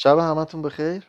شب 0.00 0.18
همتون 0.18 0.62
بخیر. 0.62 1.06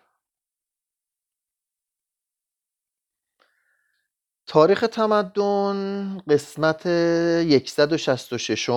تاریخ 4.47 4.81
تمدن 4.81 6.17
قسمت 6.29 6.83
166 7.67 8.70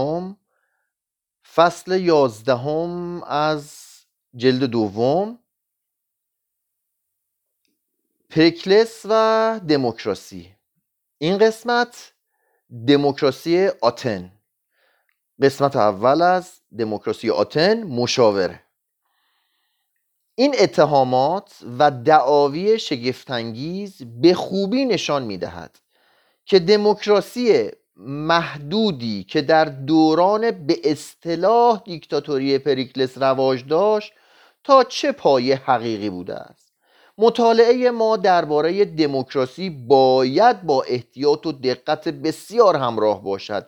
فصل 1.54 2.00
یازدهم 2.00 3.22
از 3.22 3.82
جلد 4.36 4.64
دوم. 4.64 5.38
پریکلس 8.30 9.06
و 9.08 9.60
دموکراسی. 9.68 10.56
این 11.18 11.38
قسمت 11.38 12.12
دموکراسی 12.88 13.68
آتن. 13.82 14.32
قسمت 15.42 15.76
اول 15.76 16.22
از 16.22 16.60
دموکراسی 16.78 17.30
آتن 17.30 17.82
مشاوره. 17.82 18.61
این 20.34 20.54
اتهامات 20.58 21.52
و 21.78 21.90
دعاوی 21.90 22.78
شگفتانگیز 22.78 24.02
به 24.22 24.34
خوبی 24.34 24.84
نشان 24.84 25.22
می‌دهد 25.22 25.78
که 26.46 26.58
دموکراسی 26.58 27.70
محدودی 27.96 29.24
که 29.24 29.42
در 29.42 29.64
دوران 29.64 30.50
به 30.50 30.76
اصطلاح 30.84 31.82
دیکتاتوری 31.84 32.58
پریکلس 32.58 33.18
رواج 33.18 33.66
داشت 33.66 34.12
تا 34.64 34.84
چه 34.84 35.12
پایه 35.12 35.56
حقیقی 35.56 36.10
بوده 36.10 36.34
است. 36.34 36.72
مطالعه 37.18 37.90
ما 37.90 38.16
درباره 38.16 38.84
دموکراسی 38.84 39.70
باید 39.70 40.62
با 40.62 40.82
احتیاط 40.82 41.46
و 41.46 41.52
دقت 41.52 42.08
بسیار 42.08 42.76
همراه 42.76 43.22
باشد 43.22 43.66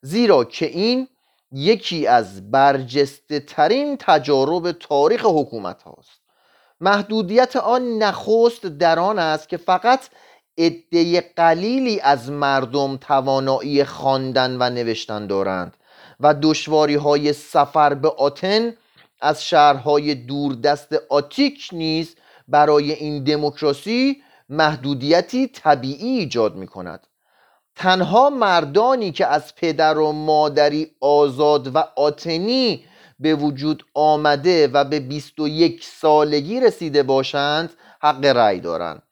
زیرا 0.00 0.44
که 0.44 0.66
این 0.66 1.08
یکی 1.52 2.06
از 2.06 2.50
برجسته 2.50 3.40
ترین 3.40 3.96
تجارب 4.00 4.72
تاریخ 4.72 5.24
حکومت 5.24 5.82
هاست 5.82 6.22
محدودیت 6.80 7.56
آن 7.56 7.98
نخست 7.98 8.66
در 8.66 8.98
آن 8.98 9.18
است 9.18 9.48
که 9.48 9.56
فقط 9.56 10.00
عده 10.58 11.20
قلیلی 11.20 12.00
از 12.00 12.30
مردم 12.30 12.96
توانایی 12.96 13.84
خواندن 13.84 14.56
و 14.60 14.70
نوشتن 14.70 15.26
دارند 15.26 15.76
و 16.20 16.34
دشواری 16.42 16.94
های 16.94 17.32
سفر 17.32 17.94
به 17.94 18.08
آتن 18.08 18.72
از 19.20 19.44
شهرهای 19.44 20.14
دوردست 20.14 20.92
آتیک 21.08 21.68
نیز 21.72 22.16
برای 22.48 22.92
این 22.92 23.24
دموکراسی 23.24 24.22
محدودیتی 24.48 25.48
طبیعی 25.48 26.18
ایجاد 26.18 26.56
می 26.56 26.66
کند 26.66 27.06
تنها 27.76 28.30
مردانی 28.30 29.12
که 29.12 29.26
از 29.26 29.54
پدر 29.54 29.98
و 29.98 30.12
مادری 30.12 30.90
آزاد 31.00 31.76
و 31.76 31.78
آتنی 31.96 32.84
به 33.18 33.34
وجود 33.34 33.84
آمده 33.94 34.68
و 34.68 34.84
به 34.84 35.00
21 35.00 35.84
سالگی 35.84 36.60
رسیده 36.60 37.02
باشند 37.02 37.70
حق 38.00 38.24
رأی 38.24 38.60
دارند. 38.60 39.02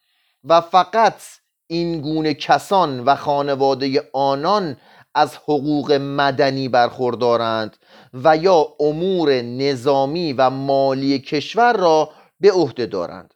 و 0.45 0.61
فقط 0.61 1.23
این 1.67 2.01
گونه 2.01 2.35
کسان 2.35 3.01
و 3.01 3.15
خانواده 3.15 4.11
آنان 4.13 4.77
از 5.15 5.37
حقوق 5.37 5.93
مدنی 5.93 6.69
برخوردارند 6.69 7.77
و 8.15 8.37
یا 8.37 8.67
امور 8.81 9.43
نظامی 9.43 10.33
و 10.33 10.51
مالی 10.51 11.19
کشور 11.19 11.73
را 11.77 12.11
به 12.41 12.53
عهده 12.53 12.87
دارند. 12.87 13.35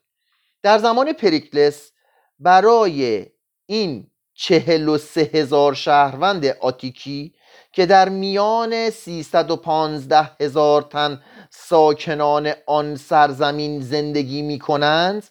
در 0.63 0.77
زمان 0.77 1.13
پریکلس 1.13 1.91
برای 2.39 3.25
این 3.65 4.07
چهل 4.35 4.89
و 4.89 4.97
سه 4.97 5.21
هزار 5.33 5.73
شهروند 5.73 6.45
آتیکی 6.45 7.33
که 7.73 7.85
در 7.85 8.09
میان 8.09 8.89
سیصد 8.89 9.51
و 9.51 9.55
پانزده 9.55 10.31
هزار 10.41 10.81
تن 10.81 11.21
ساکنان 11.49 12.53
آن 12.67 12.95
سرزمین 12.95 13.81
زندگی 13.81 14.41
می 14.41 14.59
کنند 14.59 15.23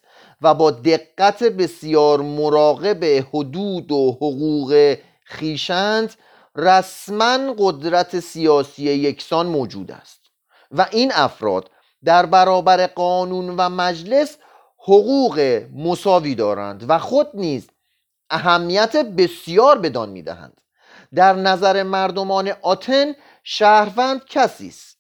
و 0.43 0.55
با 0.55 0.71
دقت 0.71 1.43
بسیار 1.43 2.21
مراقب 2.21 3.05
حدود 3.05 3.93
و 3.93 4.13
حقوق 4.13 4.97
خیشند 5.25 6.15
رسما 6.57 7.55
قدرت 7.59 8.21
سیاسی 8.21 8.83
یکسان 8.83 9.47
موجود 9.47 9.93
است 9.93 10.21
و 10.71 10.87
این 10.91 11.13
افراد 11.15 11.71
در 12.05 12.27
برابر 12.27 12.87
قانون 12.87 13.55
و 13.57 13.69
مجلس 13.69 14.37
حقوق 14.79 15.63
مساوی 15.77 16.35
دارند 16.35 16.85
و 16.89 16.99
خود 16.99 17.29
نیز 17.35 17.69
اهمیت 18.31 18.97
بسیار 18.97 19.79
بدان 19.79 20.09
می‌دهند. 20.09 20.61
در 21.15 21.33
نظر 21.33 21.83
مردمان 21.83 22.53
آتن 22.63 23.15
شهروند 23.43 24.25
کسی 24.25 24.69
است 24.69 24.99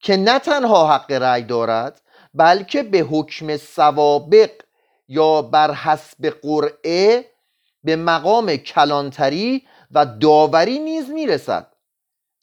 که 0.00 0.16
نه 0.16 0.38
تنها 0.38 0.94
حق 0.94 1.12
رأی 1.12 1.42
دارد 1.42 2.02
بلکه 2.34 2.82
به 2.82 2.98
حکم 2.98 3.56
سوابق 3.56 4.50
یا 5.08 5.42
بر 5.42 5.74
حسب 5.74 6.34
قرعه 6.42 7.30
به 7.84 7.96
مقام 7.96 8.56
کلانتری 8.56 9.66
و 9.90 10.06
داوری 10.06 10.78
نیز 10.78 11.10
می‌رسد. 11.10 11.72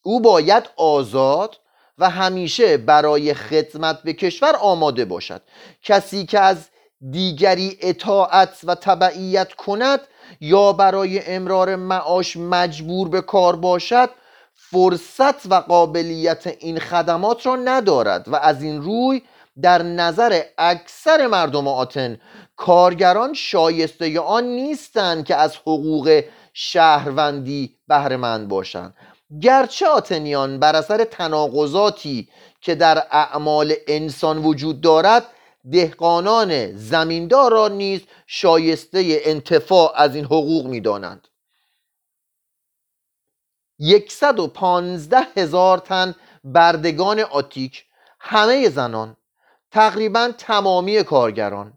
او 0.01 0.21
باید 0.21 0.69
آزاد 0.75 1.57
و 1.97 2.09
همیشه 2.09 2.77
برای 2.77 3.33
خدمت 3.33 4.03
به 4.03 4.13
کشور 4.13 4.55
آماده 4.55 5.05
باشد. 5.05 5.41
کسی 5.83 6.25
که 6.25 6.39
از 6.39 6.69
دیگری 7.11 7.77
اطاعت 7.81 8.59
و 8.63 8.75
تبعیت 8.75 9.53
کند 9.53 9.99
یا 10.41 10.73
برای 10.73 11.27
امرار 11.27 11.75
معاش 11.75 12.37
مجبور 12.37 13.09
به 13.09 13.21
کار 13.21 13.55
باشد 13.55 14.09
فرصت 14.53 15.51
و 15.51 15.55
قابلیت 15.55 16.47
این 16.59 16.79
خدمات 16.79 17.45
را 17.45 17.55
ندارد 17.55 18.27
و 18.27 18.35
از 18.35 18.63
این 18.63 18.81
روی 18.81 19.21
در 19.61 19.83
نظر 19.83 20.41
اکثر 20.57 21.27
مردم 21.27 21.67
آتن 21.67 22.17
کارگران 22.55 23.33
شایسته 23.33 24.19
آن 24.19 24.43
نیستند 24.43 25.25
که 25.25 25.35
از 25.35 25.55
حقوق 25.55 26.23
شهروندی 26.53 27.75
بهرهمند 27.87 28.47
باشند. 28.47 28.93
گرچه 29.41 29.87
آتنیان 29.87 30.59
بر 30.59 30.75
اثر 30.75 31.03
تناقضاتی 31.03 32.29
که 32.61 32.75
در 32.75 33.03
اعمال 33.11 33.73
انسان 33.87 34.37
وجود 34.37 34.81
دارد 34.81 35.25
دهقانان 35.71 36.75
زمیندار 36.75 37.51
را 37.51 37.67
نیز 37.67 38.01
شایسته 38.27 39.21
انتفاع 39.23 39.93
از 39.95 40.15
این 40.15 40.25
حقوق 40.25 40.65
می 40.65 40.81
دانند 40.81 41.27
یکصد 43.79 44.39
و 44.39 44.47
پانزده 44.47 45.27
هزار 45.35 45.77
تن 45.77 46.15
بردگان 46.43 47.19
آتیک 47.19 47.85
همه 48.19 48.69
زنان 48.69 49.17
تقریبا 49.71 50.31
تمامی 50.37 51.03
کارگران 51.03 51.73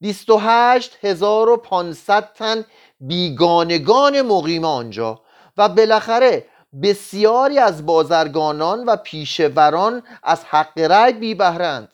بیست 0.00 0.30
و 0.30 0.38
هشت 0.40 0.98
هزار 1.02 1.48
و 1.48 1.56
پانصد 1.56 2.32
تن 2.32 2.64
بیگانگان 3.00 4.22
مقیم 4.22 4.64
آنجا 4.64 5.22
و 5.56 5.68
بالاخره 5.68 6.46
بسیاری 6.82 7.58
از 7.58 7.86
بازرگانان 7.86 8.84
و 8.84 8.96
پیشوران 8.96 10.02
از 10.22 10.44
حق 10.44 10.78
رأی 10.78 11.12
بی 11.12 11.34
بهرند 11.34 11.92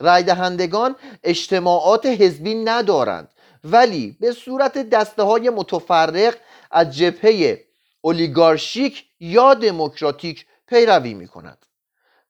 رای 0.00 0.22
دهندگان 0.22 0.96
اجتماعات 1.24 2.06
حزبی 2.06 2.54
ندارند. 2.54 3.28
ولی 3.64 4.16
به 4.20 4.32
صورت 4.32 4.78
دسته 4.78 5.22
های 5.22 5.50
متفرق 5.50 6.34
از 6.70 6.96
جبهه 6.96 7.64
اولیگارشیک 8.00 9.04
یا 9.20 9.54
دموکراتیک 9.54 10.46
پیروی 10.66 11.14
می 11.14 11.28
کند 11.28 11.66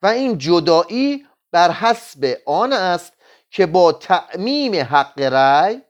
و 0.03 0.07
این 0.07 0.39
جدایی 0.39 1.27
بر 1.53 1.71
حسب 1.71 2.39
آن 2.47 2.73
است 2.73 3.13
که 3.51 3.67
با 3.67 3.93
تعمیم 3.93 4.75
حق 4.75 5.21
رأی 5.21 5.83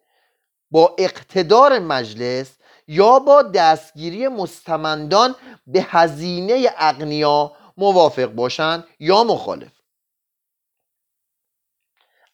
با 0.70 0.96
اقتدار 0.98 1.78
مجلس 1.78 2.50
یا 2.88 3.18
با 3.18 3.42
دستگیری 3.42 4.28
مستمندان 4.28 5.34
به 5.66 5.86
هزینه 5.88 6.70
اغنیا 6.76 7.52
موافق 7.76 8.26
باشند 8.26 8.84
یا 9.00 9.24
مخالف. 9.24 9.77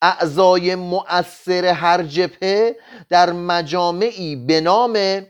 اعضای 0.04 0.74
مؤثر 0.74 1.64
هر 1.64 2.02
جبهه 2.02 2.76
در 3.08 3.32
مجامعی 3.32 4.36
به 4.36 4.60
نام 4.60 5.22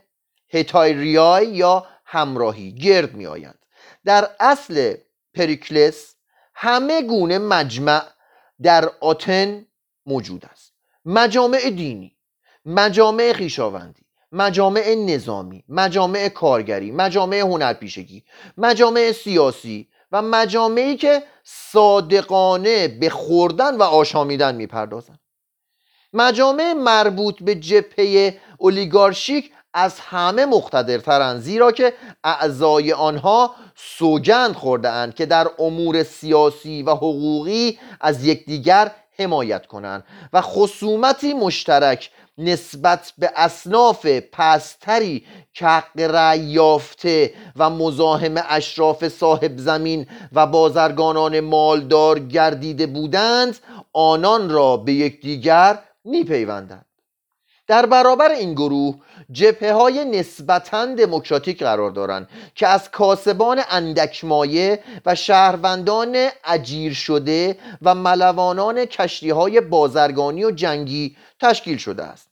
هتایریای 0.49 1.47
یا 1.47 1.87
همراهی 2.05 2.73
گرد 2.73 3.15
می 3.15 3.27
آیند 3.27 3.59
در 4.05 4.31
اصل 4.41 4.95
پریکلس 5.35 6.15
همه 6.55 7.03
گونه 7.03 7.39
مجمع 7.39 8.03
در 8.63 8.91
آتن 9.01 9.67
موجود 10.07 10.45
است. 10.53 10.73
مجامع 11.05 11.71
دینی 11.71 12.17
مجامع 12.65 13.33
خیشاوندی 13.33 14.03
مجامع 14.33 14.95
نظامی 14.95 15.65
مجامع 15.69 16.29
کارگری 16.29 16.91
مجامع 16.91 17.37
هنرپیشگی 17.37 18.25
مجامع 18.59 19.13
سیاسی 19.13 19.89
و 20.13 20.23
مجامعی 20.23 20.97
که 20.97 21.23
صادقانه 21.45 22.89
به 22.89 23.11
خوردن 23.11 23.77
و 23.77 23.83
آشامیدن 23.83 24.55
می‌پردازند 24.55 25.19
مجامع 26.13 26.73
مربوط 26.73 27.43
به 27.43 27.55
جپه 27.55 28.39
اولیگارشیک 28.59 29.53
از 29.75 30.01
همه 30.01 30.47
مقتدرترند 30.47 31.41
زیرا 31.41 31.73
که 31.73 31.93
اعضای 32.25 32.93
آنها 32.93 33.55
سوگند 33.77 34.55
خورده 34.55 34.91
اند 34.91 35.15
که 35.15 35.27
در 35.27 35.51
امور 35.59 36.03
سیاسی 36.03 36.83
و 36.83 36.91
حقوقی 36.91 37.79
از 38.01 38.25
یکدیگر 38.25 38.93
حمایت 39.19 39.67
کنند 39.67 40.05
و 40.33 40.41
خصومتی 40.41 41.35
مشترک 41.35 42.11
نسبت 42.39 43.13
به 43.19 43.31
اصناف 43.37 44.07
پستری 44.07 45.27
که 45.53 45.67
حق 45.67 46.37
یافته 46.37 47.35
و 47.57 47.71
مزاحم 47.71 48.35
اشراف 48.49 49.09
صاحب 49.09 49.53
زمین 49.57 50.07
و 50.33 50.47
بازرگانان 50.47 51.41
مالدار 51.41 52.19
گردیده 52.19 52.87
بودند 52.87 53.59
آنان 53.93 54.51
را 54.51 54.77
به 54.77 54.93
یکدیگر 54.93 55.79
میپیوندند. 56.05 56.87
در 57.67 57.87
برابر 57.87 58.31
این 58.31 58.55
گروه 58.55 58.95
جبهه 59.33 59.73
های 59.73 60.05
نسبتا 60.05 60.87
دموکراتیک 60.87 61.63
قرار 61.63 61.91
دارند 61.91 62.29
که 62.55 62.69
از 62.69 62.91
کاسبان 62.91 63.63
اندک 63.71 64.25
مایه 64.25 64.85
و 65.07 65.15
شهروندان 65.15 66.29
اجیر 66.45 66.95
شده 66.95 67.59
و 67.83 67.95
ملوانان 67.95 68.85
کشتی 68.85 69.31
های 69.31 69.61
بازرگانی 69.61 70.45
و 70.45 70.51
جنگی 70.51 71.17
تشکیل 71.41 71.77
شده 71.77 72.03
است. 72.03 72.29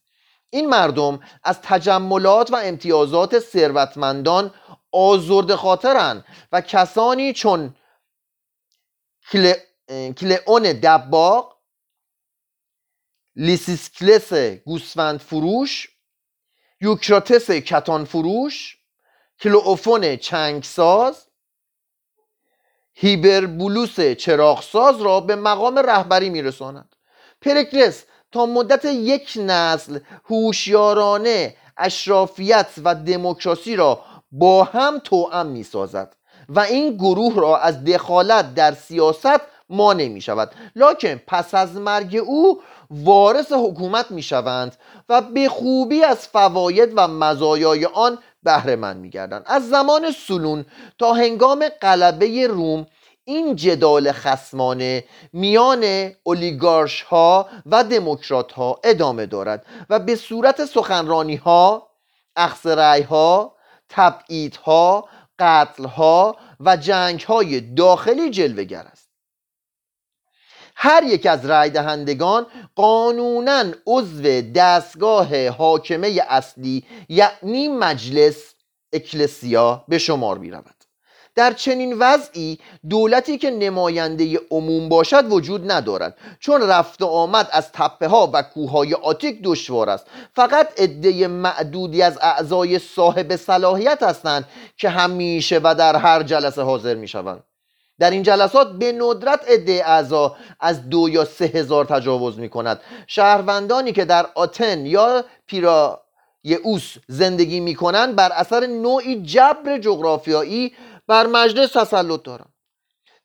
این 0.49 0.69
مردم 0.69 1.19
از 1.43 1.61
تجملات 1.61 2.53
و 2.53 2.55
امتیازات 2.55 3.39
ثروتمندان 3.39 4.53
آزرد 4.91 5.55
خاطرند 5.55 6.25
و 6.51 6.61
کسانی 6.61 7.33
چون 7.33 7.75
کلئون 10.17 10.63
دباغ 10.63 11.52
لیسیسکلس 13.35 14.33
گوسفند 14.65 15.19
فروش 15.19 15.89
یوکراتس 16.81 17.51
کتان 17.51 18.05
فروش 18.05 18.77
کلوفون 19.39 20.15
چنگساز 20.15 21.27
هیبربولوس 22.93 23.99
چراغساز 23.99 25.01
را 25.01 25.19
به 25.19 25.35
مقام 25.35 25.79
رهبری 25.79 26.29
میرساند. 26.29 26.95
پرکلس 27.41 28.03
تا 28.31 28.45
مدت 28.45 28.85
یک 28.85 29.37
نسل 29.37 29.99
هوشیارانه 30.25 31.55
اشرافیت 31.77 32.67
و 32.83 32.95
دموکراسی 32.95 33.75
را 33.75 34.01
با 34.31 34.63
هم 34.63 34.99
توأم 34.99 35.45
می 35.45 35.63
سازد 35.63 36.15
و 36.49 36.59
این 36.59 36.95
گروه 36.95 37.35
را 37.35 37.57
از 37.57 37.83
دخالت 37.83 38.53
در 38.53 38.73
سیاست 38.73 39.41
مانع 39.69 40.07
می 40.07 40.21
شود 40.21 40.51
لکن 40.75 41.15
پس 41.27 41.53
از 41.53 41.75
مرگ 41.75 42.15
او 42.15 42.61
وارث 42.93 43.51
حکومت 43.51 44.11
می 44.11 44.21
شوند 44.21 44.77
و 45.09 45.21
به 45.21 45.49
خوبی 45.49 46.03
از 46.03 46.27
فواید 46.27 46.93
و 46.95 47.07
مزایای 47.07 47.85
آن 47.85 48.17
بهره 48.43 48.75
مند 48.75 48.97
می 48.97 49.09
گردند 49.09 49.43
از 49.45 49.69
زمان 49.69 50.11
سلون 50.11 50.65
تا 50.99 51.13
هنگام 51.13 51.65
قلبه 51.81 52.47
روم 52.47 52.85
این 53.25 53.55
جدال 53.55 54.11
خسمانه 54.11 55.03
میان 55.33 56.11
اولیگارش 56.23 57.01
ها 57.01 57.49
و 57.65 57.83
دموکرات 57.83 58.51
ها 58.51 58.79
ادامه 58.83 59.25
دارد 59.25 59.65
و 59.89 59.99
به 59.99 60.15
صورت 60.15 60.65
سخنرانی 60.65 61.35
ها 61.35 61.89
اخص 62.35 62.65
ها 63.09 63.55
تبعید 63.89 64.55
ها 64.55 65.09
قتل 65.39 65.85
ها 65.85 66.37
و 66.59 66.77
جنگ 66.77 67.21
های 67.21 67.61
داخلی 67.61 68.29
جلوگر 68.29 68.83
است. 68.91 69.02
هر 70.85 71.03
یک 71.03 71.25
از 71.25 71.45
رای 71.45 71.69
دهندگان 71.69 72.45
قانونا 72.75 73.63
عضو 73.87 74.41
دستگاه 74.55 75.49
حاکمه 75.49 76.21
اصلی 76.29 76.83
یعنی 77.09 77.67
مجلس 77.67 78.53
اکلسیا 78.93 79.83
به 79.87 79.97
شمار 79.97 80.37
می 80.37 80.51
رود 80.51 80.75
در 81.35 81.53
چنین 81.53 81.95
وضعی 81.99 82.59
دولتی 82.89 83.37
که 83.37 83.51
نماینده 83.51 84.39
عموم 84.51 84.89
باشد 84.89 85.31
وجود 85.31 85.71
ندارد 85.71 86.17
چون 86.39 86.61
رفت 86.61 87.01
و 87.01 87.05
آمد 87.05 87.49
از 87.51 87.71
تپه 87.71 88.07
ها 88.07 88.29
و 88.33 88.41
کوههای 88.41 88.93
آتیک 88.93 89.39
دشوار 89.43 89.89
است. 89.89 90.05
فقط 90.35 90.81
عده 90.81 91.27
معدودی 91.27 92.01
از 92.01 92.19
اعضای 92.21 92.79
صاحب 92.79 93.35
صلاحیت 93.35 94.03
هستند 94.03 94.45
که 94.77 94.89
همیشه 94.89 95.59
و 95.63 95.75
در 95.75 95.95
هر 95.95 96.23
جلسه 96.23 96.61
حاضر 96.61 96.95
می 96.95 97.07
شوند 97.07 97.43
در 98.03 98.11
این 98.11 98.23
جلسات 98.23 98.71
به 98.71 98.91
ندرت 98.91 99.39
عده 99.47 99.83
اعضا 99.85 100.35
از 100.59 100.89
دو 100.89 101.09
یا 101.09 101.25
سه 101.25 101.45
هزار 101.45 101.85
تجاوز 101.85 102.39
می 102.39 102.49
کند 102.49 102.81
شهروندانی 103.07 103.91
که 103.91 104.05
در 104.05 104.29
آتن 104.35 104.85
یا 104.85 105.23
پیرا 105.45 106.03
اوس 106.63 106.95
زندگی 107.07 107.59
می 107.59 107.75
کنند 107.75 108.15
بر 108.15 108.31
اثر 108.31 108.65
نوعی 108.65 109.21
جبر 109.21 109.77
جغرافیایی 109.77 110.73
بر 111.07 111.27
مجلس 111.27 111.71
تسلط 111.71 112.23
دارند. 112.23 112.53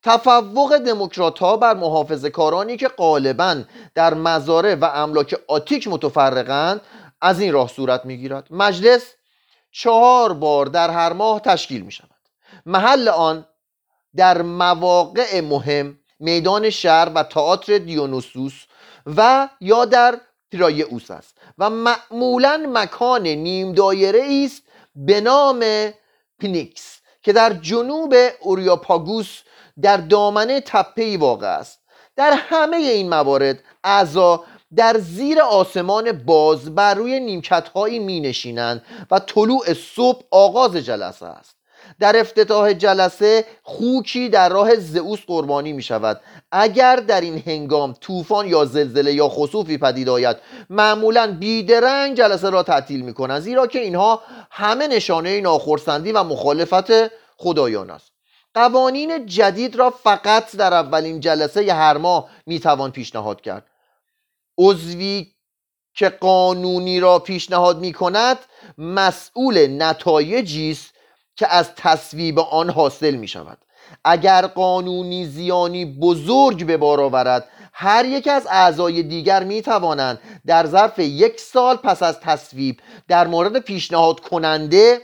تفوق 0.03 0.79
دموکرات 0.79 1.39
ها 1.39 1.57
بر 1.57 1.75
محافظ 1.75 2.25
کارانی 2.25 2.77
که 2.77 2.89
غالبا 2.89 3.63
در 3.95 4.15
مزارع 4.15 4.75
و 4.75 4.85
املاک 4.85 5.37
آتیک 5.49 5.89
متفرقند 5.89 6.81
از 7.21 7.41
این 7.41 7.53
راه 7.53 7.69
صورت 7.69 8.05
می 8.05 8.17
گیرد 8.17 8.47
مجلس 8.51 9.15
چهار 9.73 10.33
بار 10.33 10.67
در 10.67 10.91
هر 10.91 11.13
ماه 11.13 11.41
تشکیل 11.41 11.83
می 11.83 11.93
شود 11.93 12.11
محل 12.67 13.09
آن 13.09 13.48
در 14.19 14.43
مواقع 14.43 15.41
مهم 15.41 15.99
میدان 16.21 16.71
شهر 16.71 17.09
و 17.15 17.23
تئاتر 17.23 17.79
دیونوسوس 17.79 18.65
و 19.17 19.49
یا 19.61 19.85
در 19.85 20.21
اوس 20.91 21.11
است 21.11 21.39
و 21.59 21.71
معمولا 21.71 22.67
مکان 22.69 23.27
نیم 23.27 23.73
دایره 23.73 24.45
است 24.45 24.63
به 24.95 25.21
نام 25.21 25.65
پینیکس 26.39 26.99
که 27.23 27.33
در 27.33 27.53
جنوب 27.53 28.15
آریوپاگوس 28.41 29.41
در 29.83 29.97
دامنه 29.97 30.61
تپه‌ای 30.61 31.17
واقع 31.17 31.47
است. 31.47 31.81
در 32.17 32.33
همه 32.37 32.77
این 32.77 33.09
موارد 33.09 33.63
اعضا 33.85 34.45
در 34.77 34.99
زیر 34.99 35.41
آسمان 35.41 36.13
باز 36.13 36.75
بر 36.75 36.95
روی 36.95 37.21
نیمکت 37.21 37.69
هایی 37.69 37.99
می 37.99 38.21
نشینند 38.21 38.85
و 39.11 39.19
طلوع 39.19 39.75
صبح 39.75 40.23
آغاز 40.31 40.77
جلسه 40.77 41.27
است. 41.27 41.58
در 42.01 42.21
افتتاح 42.21 42.73
جلسه 42.73 43.45
خوکی 43.63 44.29
در 44.29 44.49
راه 44.49 44.77
زئوس 44.77 45.21
قربانی 45.27 45.73
می 45.73 45.83
شود 45.83 46.21
اگر 46.53 46.97
در 46.97 47.21
این 47.21 47.43
هنگام 47.47 47.93
طوفان 48.01 48.49
یا 48.49 48.65
زلزله 48.65 49.13
یا 49.13 49.29
خسوفی 49.29 49.79
پدید 49.79 50.09
آید 50.09 50.37
معمولا 50.71 51.37
بیدرنگ 51.41 52.17
جلسه 52.17 52.51
را 52.51 52.63
تعطیل 52.63 53.01
می 53.01 53.15
کنند 53.15 53.41
زیرا 53.41 53.67
که 53.67 53.79
اینها 53.79 54.23
همه 54.51 54.89
نشانه 54.89 55.41
ناخرسندی 55.41 56.13
و 56.13 56.23
مخالفت 56.23 56.91
خدایان 57.37 57.91
است. 57.91 58.13
قوانین 58.55 59.27
جدید 59.27 59.77
را 59.77 59.91
فقط 59.91 60.57
در 60.57 60.75
اولین 60.75 61.21
جلسه 61.21 61.73
هر 61.73 61.97
ماه 61.97 62.31
می 62.47 62.61
توان 62.61 62.91
پیشنهاد 62.91 63.41
کرد. 63.41 63.67
عضوی 64.59 65.33
که 65.95 66.09
قانونی 66.09 67.01
را 67.01 67.19
پیشنهاد 67.19 67.79
می 67.79 67.93
کند 67.93 68.39
مسئول 68.79 69.83
نتایجی 69.83 70.71
است 70.71 70.95
که 71.39 71.55
از 71.55 71.75
تصویب 71.77 72.39
آن 72.39 72.71
حاصل 72.71 73.15
می 73.15 73.29
شود 73.29 73.59
اگر 74.05 74.47
قانونی 74.47 75.27
زیانی 75.27 75.85
بزرگ 75.85 76.67
به 76.67 76.77
بار 76.77 77.01
آورد 77.01 77.49
هر 77.73 78.05
یک 78.05 78.29
از 78.29 78.47
اعضای 78.51 79.03
دیگر 79.03 79.45
می 79.45 79.63
توانند 79.63 80.21
در 80.47 80.67
ظرف 80.67 80.99
یک 80.99 81.41
سال 81.41 81.77
پس 81.77 82.03
از 82.03 82.21
تصویب 82.21 82.81
در 83.09 83.27
مورد 83.27 83.59
پیشنهاد 83.59 84.21
کننده 84.21 85.01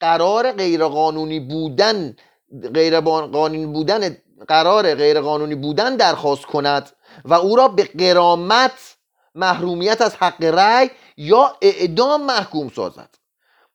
قرار 0.00 0.52
غیرقانونی 0.52 1.40
بودن 1.40 2.16
غیر 2.74 3.00
قانونی 3.00 3.66
بودن 3.66 4.16
قرار 4.48 4.94
غیرقانونی 4.94 5.54
بودن 5.54 5.96
درخواست 5.96 6.44
کند 6.44 6.90
و 7.24 7.34
او 7.34 7.56
را 7.56 7.68
به 7.68 7.84
قرامت 7.84 8.96
محرومیت 9.34 10.02
از 10.02 10.16
حق 10.16 10.44
رأی 10.44 10.90
یا 11.16 11.56
اعدام 11.62 12.22
محکوم 12.22 12.68
سازد. 12.76 13.08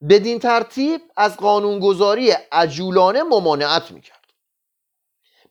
بدین 0.10 0.40
ترتیب 0.40 1.02
از 1.18 1.38
قانونگذاری 1.38 2.32
عجولانه 2.52 3.24
ممانعت 3.24 3.92
می‌کرد. 3.92 4.18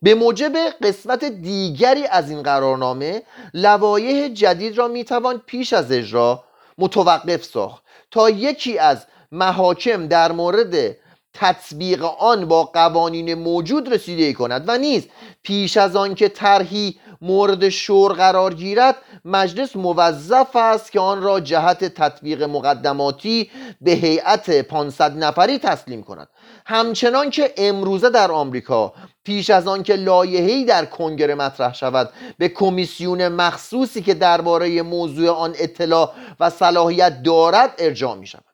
به 0.01 0.15
موجب 0.15 0.55
قسمت 0.81 1.23
دیگری 1.25 2.07
از 2.07 2.29
این 2.29 2.43
قرارنامه 2.43 3.23
لوایح 3.53 4.27
جدید 4.27 4.77
را 4.77 4.87
می‌توان 4.87 5.37
پیش 5.45 5.73
از 5.73 5.91
اجرا 5.91 6.43
متوقف 6.77 7.43
ساخت 7.43 7.83
تا 8.11 8.29
یکی 8.29 8.77
از 8.77 9.05
محاکم 9.31 10.07
در 10.07 10.31
مورد 10.31 10.97
تطبیق 11.33 12.03
آن 12.03 12.45
با 12.45 12.63
قوانین 12.63 13.33
موجود 13.33 13.93
رسیده 13.93 14.33
کند 14.33 14.63
و 14.67 14.77
نیز 14.77 15.07
پیش 15.43 15.77
از 15.77 15.95
آن 15.95 16.15
که 16.15 16.29
طرحی 16.29 16.99
مورد 17.21 17.69
شور 17.69 18.13
قرار 18.13 18.53
گیرد 18.53 18.95
مجلس 19.25 19.75
موظف 19.75 20.55
است 20.55 20.91
که 20.91 20.99
آن 20.99 21.21
را 21.21 21.39
جهت 21.39 21.85
تطبیق 21.85 22.43
مقدماتی 22.43 23.51
به 23.81 23.91
هیئت 23.91 24.61
500 24.61 25.17
نفری 25.23 25.57
تسلیم 25.57 26.03
کند. 26.03 26.27
همچنان 26.65 27.29
که 27.29 27.53
امروزه 27.57 28.09
در 28.09 28.31
آمریکا 28.31 28.93
پیش 29.23 29.49
از 29.49 29.67
آن 29.67 29.83
که 29.83 29.95
لایحه‌ای 29.95 30.65
در 30.65 30.85
کنگره 30.85 31.35
مطرح 31.35 31.73
شود 31.73 32.09
به 32.37 32.49
کمیسیون 32.49 33.27
مخصوصی 33.27 34.01
که 34.01 34.13
درباره 34.13 34.81
موضوع 34.81 35.29
آن 35.29 35.55
اطلاع 35.59 36.13
و 36.39 36.49
صلاحیت 36.49 37.23
دارد 37.23 37.73
ارجاع 37.77 38.15
می 38.15 38.27
شود 38.27 38.50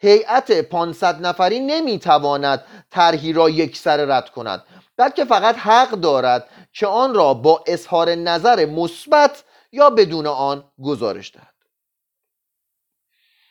هیئت 0.00 0.60
500 0.60 1.26
نفری 1.26 1.60
نمی‌تواند 1.60 2.64
طرحی 2.90 3.32
را 3.32 3.50
یک 3.50 3.76
سر 3.76 3.96
رد 3.96 4.30
کند 4.30 4.62
بلکه 4.96 5.24
فقط 5.24 5.56
حق 5.56 5.90
دارد 5.90 6.48
که 6.72 6.86
آن 6.86 7.14
را 7.14 7.34
با 7.34 7.64
اظهار 7.66 8.14
نظر 8.14 8.66
مثبت 8.66 9.44
یا 9.72 9.90
بدون 9.90 10.26
آن 10.26 10.64
گزارش 10.82 11.32
دهد. 11.34 11.54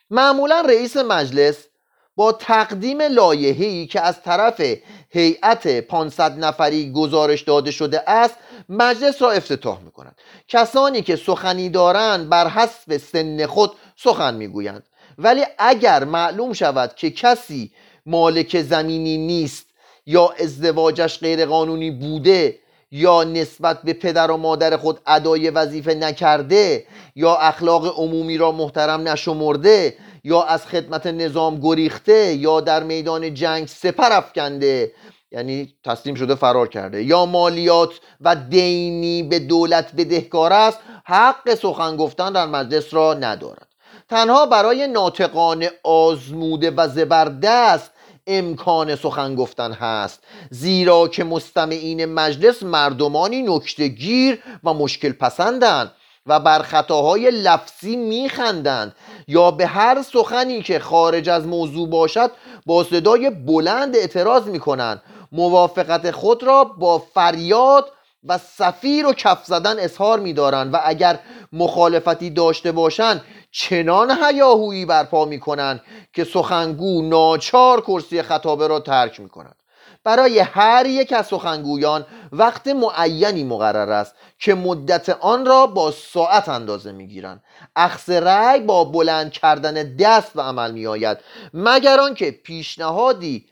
معمولا 0.09 0.61
رئیس 0.61 0.97
مجلس 0.97 1.67
با 2.15 2.31
تقدیم 2.31 3.01
لایحه‌ای 3.01 3.87
که 3.87 4.01
از 4.01 4.21
طرف 4.21 4.61
هیئت 5.09 5.87
500 5.87 6.39
نفری 6.39 6.91
گزارش 6.91 7.41
داده 7.41 7.71
شده 7.71 8.09
است 8.09 8.35
مجلس 8.69 9.21
را 9.21 9.31
افتتاح 9.31 9.79
می 9.79 9.91
کند 9.91 10.21
کسانی 10.47 11.01
که 11.01 11.15
سخنی 11.15 11.69
دارند 11.69 12.29
بر 12.29 12.47
حسب 12.47 12.97
سن 12.97 13.45
خود 13.45 13.71
سخن 13.95 14.33
می‌گویند. 14.33 14.83
ولی 15.17 15.43
اگر 15.57 16.03
معلوم 16.03 16.53
شود 16.53 16.95
که 16.95 17.11
کسی 17.11 17.71
مالک 18.05 18.61
زمینی 18.61 19.17
نیست 19.17 19.65
یا 20.05 20.33
ازدواجش 20.39 21.19
غیرقانونی 21.19 21.91
بوده 21.91 22.59
یا 22.91 23.23
نسبت 23.23 23.81
به 23.81 23.93
پدر 23.93 24.31
و 24.31 24.37
مادر 24.37 24.77
خود 24.77 24.99
ادای 25.07 25.49
وظیفه 25.49 25.93
نکرده 25.93 26.85
یا 27.15 27.35
اخلاق 27.35 27.99
عمومی 27.99 28.37
را 28.37 28.51
محترم 28.51 29.07
نشمرده 29.07 29.97
یا 30.23 30.43
از 30.43 30.65
خدمت 30.65 31.07
نظام 31.07 31.59
گریخته 31.59 32.33
یا 32.33 32.61
در 32.61 32.83
میدان 32.83 33.33
جنگ 33.33 33.67
سپر 33.67 34.11
افکنده 34.11 34.91
یعنی 35.31 35.73
تسلیم 35.83 36.15
شده 36.15 36.35
فرار 36.35 36.67
کرده. 36.67 37.03
یا 37.03 37.25
مالیات 37.25 37.89
و 38.21 38.35
دینی 38.35 39.23
به 39.23 39.39
دولت 39.39 39.91
بدهکار 39.97 40.53
است 40.53 40.79
حق 41.05 41.55
سخن 41.55 41.97
گفتن 41.97 42.33
در 42.33 42.45
مجلس 42.45 42.93
را 42.93 43.13
ندارد. 43.13 43.66
تنها 44.09 44.45
برای 44.45 44.87
ناطقان 44.87 45.67
آزموده 45.83 46.71
و 46.71 46.87
زبردست 46.87 47.91
امکان 48.27 48.95
سخن 48.95 49.35
گفتن 49.35 49.71
هست 49.71 50.23
زیرا 50.51 51.07
که 51.07 51.23
مستمعین 51.23 52.05
مجلس 52.05 52.63
مردمانی 52.63 53.41
نکتهگیر 53.41 54.43
و 54.63 54.73
مشکل 54.73 55.11
پسندند 55.11 55.91
و 56.25 56.39
بر 56.39 56.59
خطاهای 56.59 57.31
لفظی 57.31 57.95
میخندند. 57.95 58.95
یا 59.27 59.51
به 59.51 59.67
هر 59.67 60.01
سخنی 60.01 60.61
که 60.61 60.79
خارج 60.79 61.29
از 61.29 61.47
موضوع 61.47 61.89
باشد 61.89 62.31
با 62.65 62.83
صدای 62.83 63.29
بلند 63.29 63.95
اعتراض 63.95 64.47
می‌کنند. 64.47 65.01
موافقت 65.31 66.11
خود 66.11 66.43
را 66.43 66.63
با 66.63 66.99
فریاد 66.99 67.91
و 68.27 68.37
سفیر 68.37 69.05
و 69.05 69.13
کف 69.13 69.45
زدن 69.45 69.79
اظهار 69.79 70.19
میدارند 70.19 70.73
و 70.73 70.79
اگر 70.83 71.19
مخالفتی 71.53 72.29
داشته 72.29 72.71
باشند 72.71 73.21
چنان 73.51 74.17
هیاهویی 74.23 74.85
برپا 74.85 75.25
می‌کنند 75.25 75.81
که 76.13 76.23
سخنگو 76.23 77.01
ناچار 77.01 77.81
کرسی 77.81 78.21
خطابه 78.21 78.67
را 78.67 78.79
ترک 78.79 79.19
می‌کند. 79.19 79.55
برای 80.03 80.39
هر 80.39 80.85
یک 80.85 81.13
از 81.13 81.27
سخنگویان 81.27 82.05
وقت 82.31 82.67
معینی 82.67 83.43
مقرر 83.43 83.91
است 83.91 84.15
که 84.39 84.55
مدت 84.55 85.09
آن 85.09 85.45
را 85.45 85.67
با 85.67 85.91
ساعت 85.91 86.49
اندازه 86.49 86.91
می‌گیرند. 86.91 87.43
اخذ 87.75 88.09
رأی 88.09 88.59
با 88.59 88.83
بلند 88.83 89.31
کردن 89.31 89.95
دست 89.95 90.33
به 90.33 90.41
عمل 90.41 90.71
می 90.71 90.87
آید 90.87 91.17
مگر 91.53 91.99
آنکه 91.99 92.31
پیشنهادی 92.31 93.45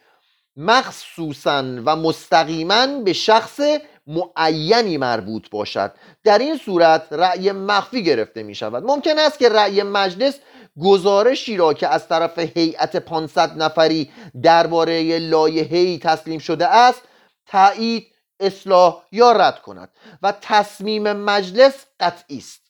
مخصوصا 0.57 1.63
و 1.85 1.95
مستقیما 1.95 2.87
به 2.87 3.13
شخص 3.13 3.59
معینی 4.07 4.97
مربوط 4.97 5.49
باشد. 5.49 5.93
در 6.23 6.37
این 6.37 6.57
صورت 6.57 7.07
رأی 7.11 7.51
مخفی 7.51 8.03
گرفته 8.03 8.43
می 8.43 8.55
شود. 8.55 8.83
ممکن 8.83 9.19
است 9.19 9.39
که 9.39 9.49
رأی 9.49 9.83
مجلس 9.83 10.39
گزارشی 10.79 11.57
را 11.57 11.73
که 11.73 11.87
از 11.87 12.07
طرف 12.07 12.39
هیئت 12.39 12.95
500 12.95 13.63
نفری 13.63 14.11
درباره 14.43 15.19
لایحه‌ای 15.19 15.97
تسلیم 15.97 16.39
شده 16.39 16.67
است 16.67 17.01
تایید 17.45 18.07
اصلاح 18.39 19.03
یا 19.11 19.31
رد 19.31 19.61
کند 19.61 19.89
و 20.21 20.33
تصمیم 20.41 21.13
مجلس 21.13 21.85
قطعی 21.99 22.37
است. 22.37 22.61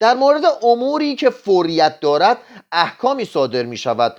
در 0.00 0.14
مورد 0.14 0.42
اموری 0.62 1.16
که 1.16 1.30
فوریت 1.30 2.00
دارد 2.00 2.38
احکامی 2.72 3.24
صادر 3.24 3.62
می 3.62 3.76
شود. 3.76 4.16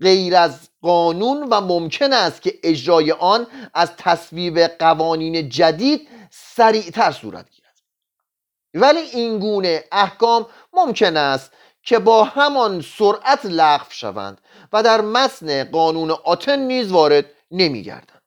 غیر 0.00 0.36
از 0.36 0.68
قانون 0.86 1.42
و 1.50 1.60
ممکن 1.60 2.12
است 2.12 2.42
که 2.42 2.58
اجرای 2.62 3.12
آن 3.12 3.46
از 3.74 3.90
تصویب 3.96 4.58
قوانین 4.58 5.48
جدید 5.48 6.08
سریعتر 6.30 7.10
صورت 7.10 7.50
گیرد. 7.50 7.76
ولی 8.74 9.00
این 9.00 9.38
گونه 9.38 9.84
احکام 9.92 10.46
ممکن 10.72 11.16
است 11.16 11.52
که 11.82 11.98
با 11.98 12.24
همان 12.24 12.80
سرعت 12.98 13.46
لغو 13.46 13.84
شوند 13.88 14.40
و 14.72 14.82
در 14.82 15.00
متن 15.00 15.64
قانون 15.64 16.10
آتن 16.10 16.58
نیز 16.58 16.92
وارد 16.92 17.24
نمیگردند. 17.50 18.22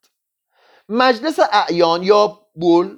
مجلس 0.89 1.39
اعیان 1.51 2.04
یا 2.04 2.39
بول 2.56 2.98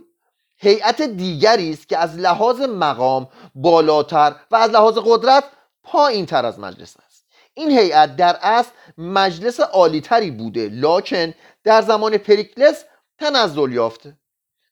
هیئت 0.57 1.01
دیگری 1.01 1.71
است 1.71 1.89
که 1.89 1.97
از 1.97 2.15
لحاظ 2.15 2.61
مقام 2.61 3.29
بالاتر 3.55 4.35
و 4.51 4.55
از 4.55 4.71
لحاظ 4.71 4.97
قدرت 5.05 5.43
پایین 5.83 6.25
تر 6.25 6.45
از 6.45 6.59
مجلس 6.59 6.95
است. 7.05 7.11
این 7.53 7.71
هیئت 7.71 8.15
در 8.15 8.37
اصل 8.41 8.71
مجلس 8.97 9.59
عالیتری 9.59 10.31
بوده. 10.31 10.69
لاکن 10.69 11.33
در 11.63 11.81
زمان 11.81 12.17
پریکلس 12.17 12.83
تنزل 13.19 13.71
یافته 13.71 14.17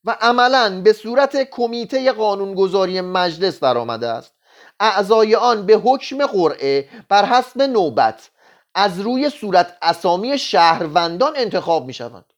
و 0.04 0.18
عملا 0.22 0.82
به 0.82 0.94
صورت 0.94 1.50
کمیته 1.50 2.12
قانونگذاری 2.12 3.02
مجلس 3.02 3.60
درآمده 3.60 4.08
است. 4.08 4.34
اعضای 4.80 5.36
آن 5.36 5.66
به 5.66 5.74
حکم 5.74 6.26
قرعه 6.26 6.90
بر 7.10 7.26
حسب 7.26 7.62
نوبت 7.62 8.30
از 8.76 9.00
روی 9.00 9.30
صورت 9.30 9.78
اسامی 9.82 10.38
شهروندان 10.38 11.34
انتخاب 11.36 11.86
می 11.86 11.94
شوند 11.94 12.34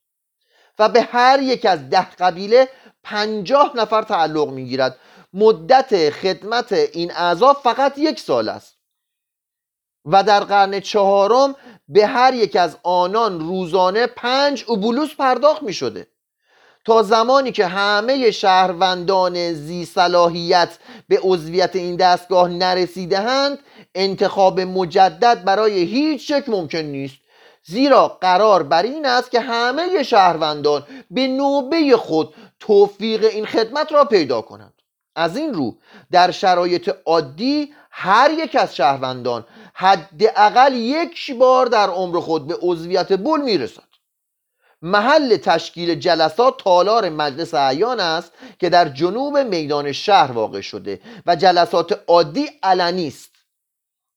و 0.79 0.89
به 0.89 1.01
هر 1.01 1.39
یک 1.41 1.65
از 1.65 1.89
ده 1.89 2.11
قبیله 2.11 2.69
پنجاه 3.03 3.71
نفر 3.75 4.01
تعلق 4.01 4.49
می 4.49 4.65
گیرد 4.65 4.97
مدت 5.33 6.09
خدمت 6.09 6.71
این 6.71 7.11
اعضا 7.11 7.53
فقط 7.53 7.97
یک 7.97 8.19
سال 8.19 8.49
است. 8.49 8.77
و 10.05 10.23
در 10.23 10.39
قرن 10.39 10.79
چهارم 10.79 11.55
به 11.87 12.05
هر 12.05 12.33
یک 12.33 12.55
از 12.55 12.77
آنان 12.83 13.39
روزانه 13.39 14.07
پنج 14.07 14.63
اوبولوس 14.67 15.15
پرداخت 15.15 15.63
می 15.63 15.73
شده 15.73 16.07
تا 16.85 17.03
زمانی 17.03 17.51
که 17.51 17.65
همه 17.65 18.31
شهروندان 18.31 19.53
زی 19.53 19.85
صلاحیت 19.85 20.69
به 21.07 21.19
عضویت 21.23 21.75
این 21.75 21.95
دستگاه 21.95 22.49
نرسیدهند 22.49 23.59
انتخاب 23.95 24.59
مجدد 24.59 25.43
برای 25.43 25.73
هیچ 25.83 26.29
یک 26.29 26.49
ممکن 26.49 26.77
نیست. 26.77 27.17
زیرا 27.63 28.07
قرار 28.07 28.63
بر 28.63 28.83
این 28.83 29.05
است 29.05 29.31
که 29.31 29.39
همه 29.39 30.03
شهروندان 30.03 30.83
به 31.11 31.27
نوبه 31.27 31.97
خود 31.97 32.33
توفیق 32.59 33.23
این 33.23 33.45
خدمت 33.45 33.91
را 33.91 34.05
پیدا 34.05 34.41
کنند. 34.41 34.73
از 35.15 35.37
این 35.37 35.53
رو 35.53 35.75
در 36.11 36.31
شرایط 36.31 36.91
عادی 37.05 37.73
هر 37.91 38.31
یک 38.31 38.55
از 38.55 38.75
شهروندان 38.75 39.45
حداقل 39.81 40.73
یک 40.73 41.35
بار 41.35 41.65
در 41.65 41.89
عمر 41.89 42.19
خود 42.19 42.47
به 42.47 42.57
عضویت 42.61 43.13
بول 43.13 43.41
می‌رسد. 43.41 43.91
محل 44.81 45.37
تشکیل 45.37 45.95
جلسات 45.95 46.57
تالار 46.57 47.09
مجلس 47.09 47.53
اعیان 47.53 47.99
است 47.99 48.31
که 48.59 48.69
در 48.69 48.89
جنوب 48.89 49.37
میدان 49.37 49.91
شهر 49.91 50.31
واقع 50.31 50.61
شده 50.61 51.01
و 51.25 51.35
جلسات 51.35 51.99
عادی 52.07 52.49
علنی 52.63 53.07
است. 53.07 53.31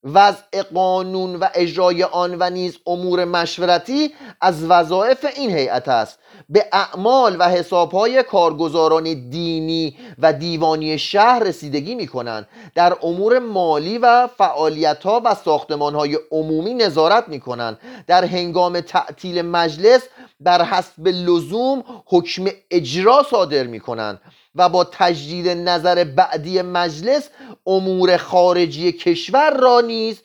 وضع 0.04 0.62
قانون 0.74 1.36
و 1.36 1.48
اجرای 1.54 2.02
آن 2.02 2.36
و 2.40 2.50
نیز 2.50 2.78
امور 2.86 3.24
مشورتی 3.24 4.14
از 4.40 4.64
وظایف 4.64 5.26
این 5.36 5.50
هیئت 5.50 5.88
است. 5.88 6.18
به 6.48 6.66
اعمال 6.72 7.36
و 7.38 7.48
حسابهای 7.48 8.22
کارگزاران 8.22 9.30
دینی 9.30 9.96
و 10.18 10.32
دیوانی 10.32 10.98
شهر 10.98 11.38
رسیدگی 11.38 11.94
می 11.94 12.06
کنند 12.06 12.48
در 12.74 12.96
امور 13.02 13.38
مالی 13.38 13.98
و 13.98 14.26
فعالیتها 14.26 15.22
و 15.24 15.34
ساختمانهای 15.34 16.18
عمومی 16.30 16.74
نظارت 16.74 17.28
می 17.28 17.40
کنند 17.40 17.78
در 18.06 18.24
هنگام 18.24 18.80
تعطیل 18.80 19.42
مجلس 19.42 20.02
بر 20.40 20.64
حسب 20.64 21.08
لزوم 21.08 21.84
حکم 22.06 22.44
اجرا 22.70 23.26
صادر 23.30 23.66
می 23.66 23.80
کنند 23.80 24.20
و 24.54 24.68
با 24.68 24.84
تجدید 24.84 25.48
نظر 25.48 26.04
بعدی 26.04 26.62
مجلس 26.62 27.30
امور 27.66 28.16
خارجی 28.16 28.92
کشور 28.92 29.50
را 29.50 29.80
نیز 29.80 30.22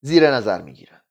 زیر 0.00 0.30
نظر 0.30 0.62
می 0.62 0.72
گیرند 0.72 1.04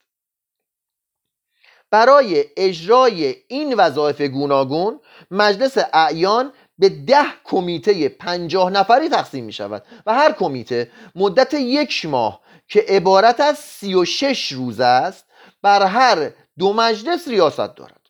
برای 1.91 2.45
اجرای 2.57 3.35
این 3.47 3.73
وظایف 3.73 4.21
گوناگون 4.21 4.99
مجلس 5.31 5.77
اعیان 5.93 6.53
به 6.79 6.89
ده 6.89 7.25
کمیته 7.43 8.09
پنجاه 8.09 8.69
نفری 8.69 9.09
تقسیم 9.09 9.45
می 9.45 9.53
شود 9.53 9.83
و 10.05 10.13
هر 10.13 10.31
کمیته 10.31 10.91
مدت 11.15 11.53
یک 11.53 12.05
ماه 12.05 12.41
که 12.67 12.85
عبارت 12.87 13.39
از 13.39 13.57
سی 13.57 13.95
و 13.95 14.05
شش 14.05 14.51
روز 14.51 14.79
است 14.79 15.25
بر 15.61 15.85
هر 15.85 16.31
دو 16.57 16.73
مجلس 16.73 17.27
ریاست 17.27 17.75
دارد. 17.75 18.01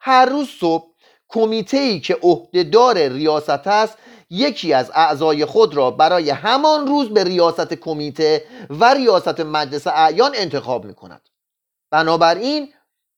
هر 0.00 0.26
روز 0.26 0.48
صبح 0.48 0.95
کمیته 1.28 1.76
ای 1.76 2.00
که 2.00 2.18
عهدهدار 2.22 3.08
ریاست 3.08 3.66
است 3.66 3.98
یکی 4.30 4.72
از 4.72 4.90
اعضای 4.94 5.44
خود 5.44 5.74
را 5.74 5.90
برای 5.90 6.30
همان 6.30 6.86
روز 6.86 7.08
به 7.08 7.24
ریاست 7.24 7.74
کمیته 7.74 8.44
و 8.70 8.94
ریاست 8.94 9.40
مجلس 9.40 9.86
اعیان 9.86 10.32
انتخاب 10.34 10.84
می 10.84 10.94
کند 10.94 11.28
بنابراین 11.90 12.72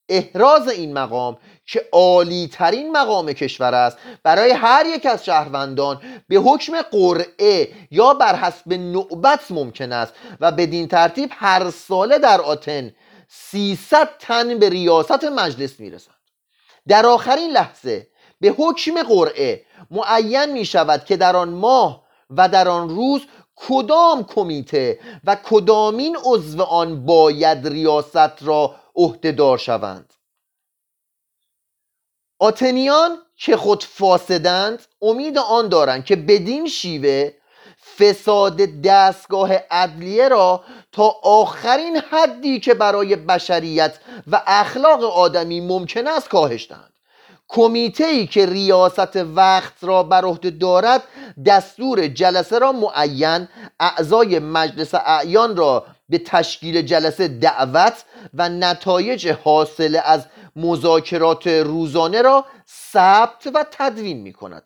احراز 0.08 0.68
این 0.68 0.92
مقام 0.92 1.36
که 1.66 1.88
عالی 1.92 2.48
ترین 2.52 2.92
مقام 2.92 3.32
کشور 3.32 3.74
است 3.74 3.98
برای 4.22 4.50
هر 4.50 4.86
یک 4.86 5.06
از 5.06 5.24
شهروندان 5.24 6.00
به 6.28 6.36
حکم 6.36 6.82
قرعه 6.82 7.68
یا 7.90 8.14
بر 8.14 8.36
حسب 8.36 8.72
نوبت 8.72 9.40
ممکن 9.50 9.92
است 9.92 10.12
و 10.40 10.52
بدین 10.52 10.88
ترتیب 10.88 11.30
هر 11.32 11.70
ساله 11.70 12.18
در 12.18 12.40
آتن 12.40 12.94
300 13.28 14.08
تن 14.18 14.58
به 14.58 14.68
ریاست 14.68 15.24
مجلس 15.24 15.80
می‌رسند 15.80 16.17
در 16.88 17.06
آخرین 17.06 17.50
لحظه 17.50 18.08
به 18.40 18.54
حکم 18.58 19.02
قرعه 19.02 19.64
معین 19.90 20.52
می 20.52 20.64
شود 20.64 21.04
که 21.04 21.16
در 21.16 21.36
آن 21.36 21.48
ماه 21.48 22.04
و 22.30 22.48
در 22.48 22.68
آن 22.68 22.88
روز 22.88 23.22
کدام 23.56 24.24
کمیته 24.24 25.00
و 25.24 25.36
کدامین 25.44 26.16
عضو 26.24 26.62
آن 26.62 27.06
باید 27.06 27.68
ریاست 27.68 28.42
را 28.42 28.74
عهدهدار 28.96 29.58
شوند؟ 29.58 30.14
آتنیان 32.38 33.18
که 33.36 33.56
خود 33.56 33.84
فاسدند 33.84 34.86
امید 35.02 35.38
آن 35.38 35.68
دارند 35.68 36.04
که 36.04 36.16
بدین 36.16 36.68
شیوه 36.68 37.30
فساد 37.98 38.56
دستگاه 38.82 39.52
عدلیه 39.70 40.28
را 40.28 40.64
تا 40.98 41.16
آخرین 41.22 41.96
حدی 42.10 42.60
که 42.60 42.74
برای 42.74 43.16
بشریت 43.16 43.98
و 44.30 44.42
اخلاق 44.46 45.02
آدمی 45.04 45.60
ممکن 45.60 46.06
است 46.06 46.28
کاهش 46.28 46.68
دهند. 46.68 46.92
کمیته 47.48 48.04
ای 48.04 48.26
که 48.26 48.46
ریاست 48.46 49.16
وقت 49.16 49.72
را 49.82 50.02
بر 50.02 50.24
عهده 50.24 50.50
دارد 50.50 51.02
دستور 51.46 52.06
جلسه 52.06 52.58
را 52.58 52.72
معین 52.72 53.48
اعضای 53.80 54.38
مجلس 54.38 54.94
اعیان 54.94 55.56
را 55.56 55.86
به 56.08 56.18
تشکیل 56.18 56.82
جلسه 56.82 57.28
دعوت 57.28 58.04
و 58.34 58.48
نتایج 58.48 59.28
حاصل 59.28 60.00
از 60.04 60.26
مذاکرات 60.56 61.46
روزانه 61.46 62.22
را 62.22 62.44
ثبت 62.92 63.48
و 63.54 63.64
تدوین 63.70 64.20
می 64.20 64.32
کند 64.32 64.62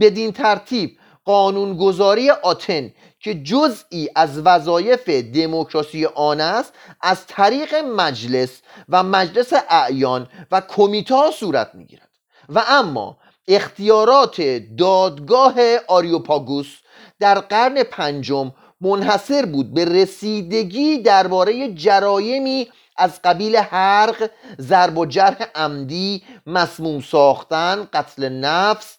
بدین 0.00 0.32
ترتیب 0.32 0.98
قانونگذاری 1.26 2.30
آتن 2.30 2.92
که 3.20 3.34
جزئی 3.34 4.08
از 4.14 4.38
وظایف 4.38 5.08
دموکراسی 5.08 6.06
آن 6.06 6.40
است 6.40 6.72
از 7.00 7.26
طریق 7.26 7.74
مجلس 7.74 8.62
و 8.88 9.02
مجلس 9.02 9.52
اعیان 9.68 10.28
و 10.50 10.60
کمیته 10.60 11.30
صورت 11.30 11.70
می 11.74 11.84
گیرد 11.84 12.08
و 12.48 12.62
اما 12.68 13.16
اختیارات 13.48 14.40
دادگاه 14.78 15.54
آریوپاگوس 15.88 16.76
در 17.20 17.38
قرن 17.38 17.82
پنجم 17.82 18.52
منحصر 18.80 19.46
بود 19.46 19.74
به 19.74 19.84
رسیدگی 19.84 20.98
درباره 20.98 21.74
جرایمی 21.74 22.68
از 22.96 23.22
قبیل 23.24 23.56
حرق 23.56 24.30
ضرب 24.60 24.98
و 24.98 25.06
جرح 25.06 25.46
عمدی 25.54 26.22
مسموم 26.46 27.00
ساختن 27.00 27.88
قتل 27.92 28.28
نفس 28.28 28.96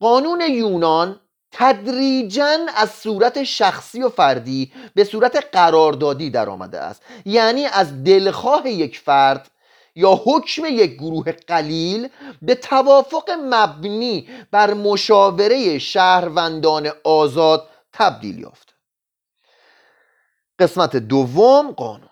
قانون 0.00 0.40
یونان 0.40 1.20
تدریجا 1.56 2.58
از 2.76 2.90
صورت 2.90 3.44
شخصی 3.44 4.02
و 4.02 4.08
فردی 4.08 4.72
به 4.94 5.04
صورت 5.04 5.48
قراردادی 5.52 6.30
در 6.30 6.48
آمده 6.48 6.80
است. 6.80 7.02
یعنی 7.24 7.66
از 7.66 8.04
دلخواه 8.04 8.68
یک 8.68 8.98
فرد 8.98 9.50
یا 9.94 10.20
حکم 10.24 10.64
یک 10.64 10.94
گروه 10.94 11.32
قلیل 11.32 12.08
به 12.42 12.54
توافق 12.54 13.30
مبنی 13.30 14.28
بر 14.50 14.74
مشاوره 14.74 15.78
شهروندان 15.78 16.90
آزاد 17.04 17.68
تبدیل 17.92 18.38
یافت. 18.38 18.74
قسمت 20.58 20.96
دوم 20.96 21.70
قانون. 21.70 22.08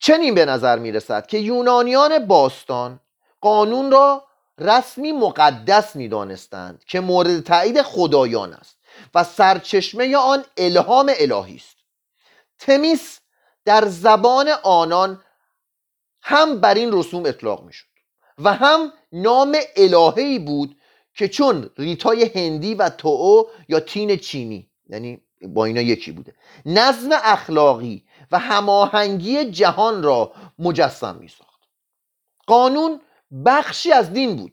چنین 0.00 0.34
به 0.34 0.44
نظر 0.44 0.78
می 0.78 0.92
رسد 0.92 1.26
که 1.26 1.38
یونانیان 1.38 2.26
باستان 2.26 3.00
قانون 3.40 3.90
را 3.90 4.27
رسمی 4.58 5.12
مقدس 5.12 5.96
می 5.96 6.08
دانستند 6.08 6.84
که 6.84 7.00
مورد 7.00 7.40
تایید 7.40 7.82
خدایان 7.82 8.52
است 8.52 8.78
و 9.14 9.24
سرچشمه 9.24 10.16
آن 10.16 10.44
الهام 10.56 11.12
الهی 11.18 11.56
است. 11.56 11.76
تمیس 12.58 13.20
در 13.64 13.84
زبان 13.88 14.48
آنان 14.62 15.22
هم 16.22 16.60
بر 16.60 16.74
این 16.74 16.92
رسوم 16.92 17.26
اطلاق 17.26 17.64
می 17.64 17.72
شد 17.72 17.86
و 18.38 18.54
هم 18.54 18.92
نام 19.12 19.56
الهی 19.76 20.38
بود 20.38 20.76
که 21.14 21.28
چون 21.28 21.70
ریتای 21.78 22.30
هندی 22.34 22.74
و 22.74 22.88
توو 22.88 23.46
یا 23.68 23.80
تین 23.80 24.16
چینی 24.16 24.70
یعنی 24.88 25.20
با 25.42 25.64
اینا 25.64 25.80
یکی 25.80 26.12
بوده 26.12 26.34
نظم 26.66 27.08
اخلاقی 27.12 28.04
و 28.32 28.38
هماهنگی 28.38 29.44
جهان 29.44 30.02
را 30.02 30.32
مجسم 30.58 31.16
می 31.16 31.28
ساخت 31.28 31.60
قانون 32.46 33.00
بخشی 33.46 33.92
از 33.92 34.12
دین 34.12 34.36
بود. 34.36 34.52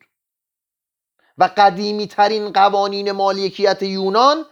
و 1.37 1.49
قدیمی 1.57 2.07
ترین 2.07 2.53
قوانین 2.53 3.11
مالکیت 3.11 3.83
یونان 3.83 4.45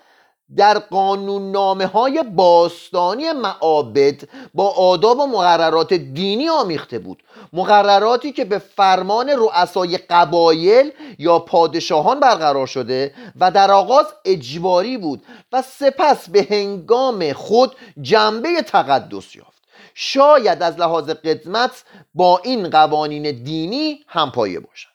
در 0.55 0.79
قانون 0.79 1.51
نامه 1.51 1.85
های 1.85 2.23
باستانی 2.23 3.31
معابد 3.31 4.21
با 4.53 4.69
آداب 4.69 5.19
و 5.19 5.25
مقررات 5.25 5.93
دینی 5.93 6.49
آمیخته 6.49 6.99
بود. 6.99 7.23
مقرراتی 7.53 8.31
که 8.31 8.45
به 8.45 8.59
فرمان 8.59 9.29
رؤسای 9.29 9.97
قبایل 9.97 10.91
یا 11.19 11.39
پادشاهان 11.39 12.19
برقرار 12.19 12.67
شده 12.67 13.13
و 13.39 13.51
در 13.51 13.71
آغاز 13.71 14.05
اجباری 14.25 14.97
بود 14.97 15.25
و 15.51 15.61
سپس 15.61 16.29
به 16.29 16.47
هنگام 16.49 17.33
خود 17.33 17.75
جنبه 18.01 18.61
تقدس 18.61 19.35
یافت. 19.35 19.52
شاید 19.93 20.63
از 20.63 20.79
لحاظ 20.79 21.09
قدمت 21.09 21.83
با 22.13 22.41
این 22.43 22.69
قوانین 22.69 23.43
دینی 23.43 23.99
همپایه 24.07 24.59
باشد. 24.59 24.89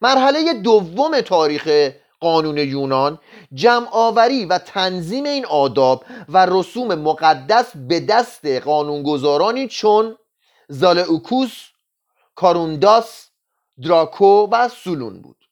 مرحله 0.00 0.54
دوم 0.54 1.20
تاریخ 1.20 1.92
قانون 2.20 2.58
یونان 2.58 3.18
جمع 3.54 3.88
آوری 3.92 4.44
و 4.44 4.58
تنظیم 4.58 5.24
این 5.24 5.46
آداب 5.46 6.04
و 6.28 6.46
رسوم 6.46 6.94
مقدس 6.94 7.76
به 7.76 8.00
دست 8.00 8.46
قانونگذارانی 8.46 9.68
چون 9.68 10.16
زالئوکوس، 10.68 11.68
کارونداس، 12.34 13.28
دراکو 13.82 14.48
و 14.52 14.68
سولون 14.68 15.22
بود. 15.22 15.43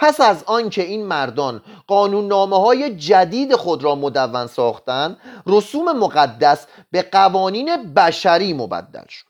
پس 0.00 0.20
از 0.20 0.44
آنکه 0.46 0.82
این 0.82 1.06
مردان 1.06 1.62
قانون 1.86 2.26
نامه 2.26 2.60
های 2.60 2.96
جدید 2.96 3.56
خود 3.56 3.84
را 3.84 3.94
مدون 3.94 4.46
ساختند 4.46 5.18
رسوم 5.46 5.98
مقدس 5.98 6.66
به 6.90 7.02
قوانین 7.02 7.94
بشری 7.94 8.52
مبدل 8.52 9.06
شد. 9.08 9.26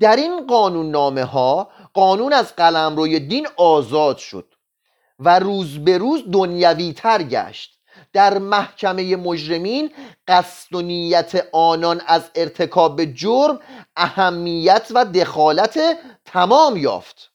در 0.00 0.16
این 0.16 0.46
قانون 0.46 0.90
نامه 0.90 1.24
ها 1.24 1.68
قانون 1.92 2.32
از 2.32 2.56
قلمروی 2.56 3.20
دین 3.20 3.48
آزاد 3.56 4.18
شد 4.18 4.54
و 5.18 5.38
روز 5.38 5.78
به 5.78 5.98
روز 5.98 6.22
دنیوی 6.32 6.92
تر 6.92 7.22
گشت. 7.22 7.74
در 8.12 8.38
محکمه 8.38 9.16
مجرمین 9.16 9.92
قصد 10.28 10.74
و 10.74 10.82
نیت 10.82 11.46
آنان 11.52 12.00
از 12.06 12.30
ارتکاب 12.34 13.04
جرم 13.04 13.60
اهمیت 13.96 14.88
و 14.94 15.04
دخالت 15.04 15.80
تمام 16.24 16.76
یافت. 16.76 17.33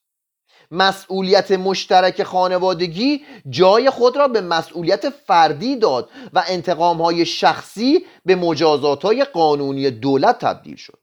مسئولیت 0.72 1.52
مشترک 1.52 2.24
خانوادگی 2.24 3.26
جای 3.50 3.90
خود 3.90 4.18
را 4.18 4.28
به 4.28 4.42
مسئولیت 4.42 5.10
فردی 5.10 5.76
داد 5.76 6.10
و 6.34 6.44
انتقام 6.48 7.02
های 7.02 7.26
شخصی 7.26 8.06
به 8.26 8.36
مجازات 8.36 9.04
های 9.04 9.24
قانونی 9.24 9.92
دولت 9.92 10.40
تبدیل 10.40 10.76
شد. 10.76 11.00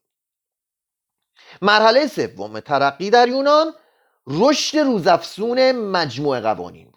مرحله 1.63 2.07
سوم 2.07 2.61
ترقی 2.61 3.11
در 3.11 3.29
یونان 3.29 3.73
رشد 4.27 4.79
روزافزون 4.79 5.73
مجموع 5.73 6.41
قوانین. 6.41 6.96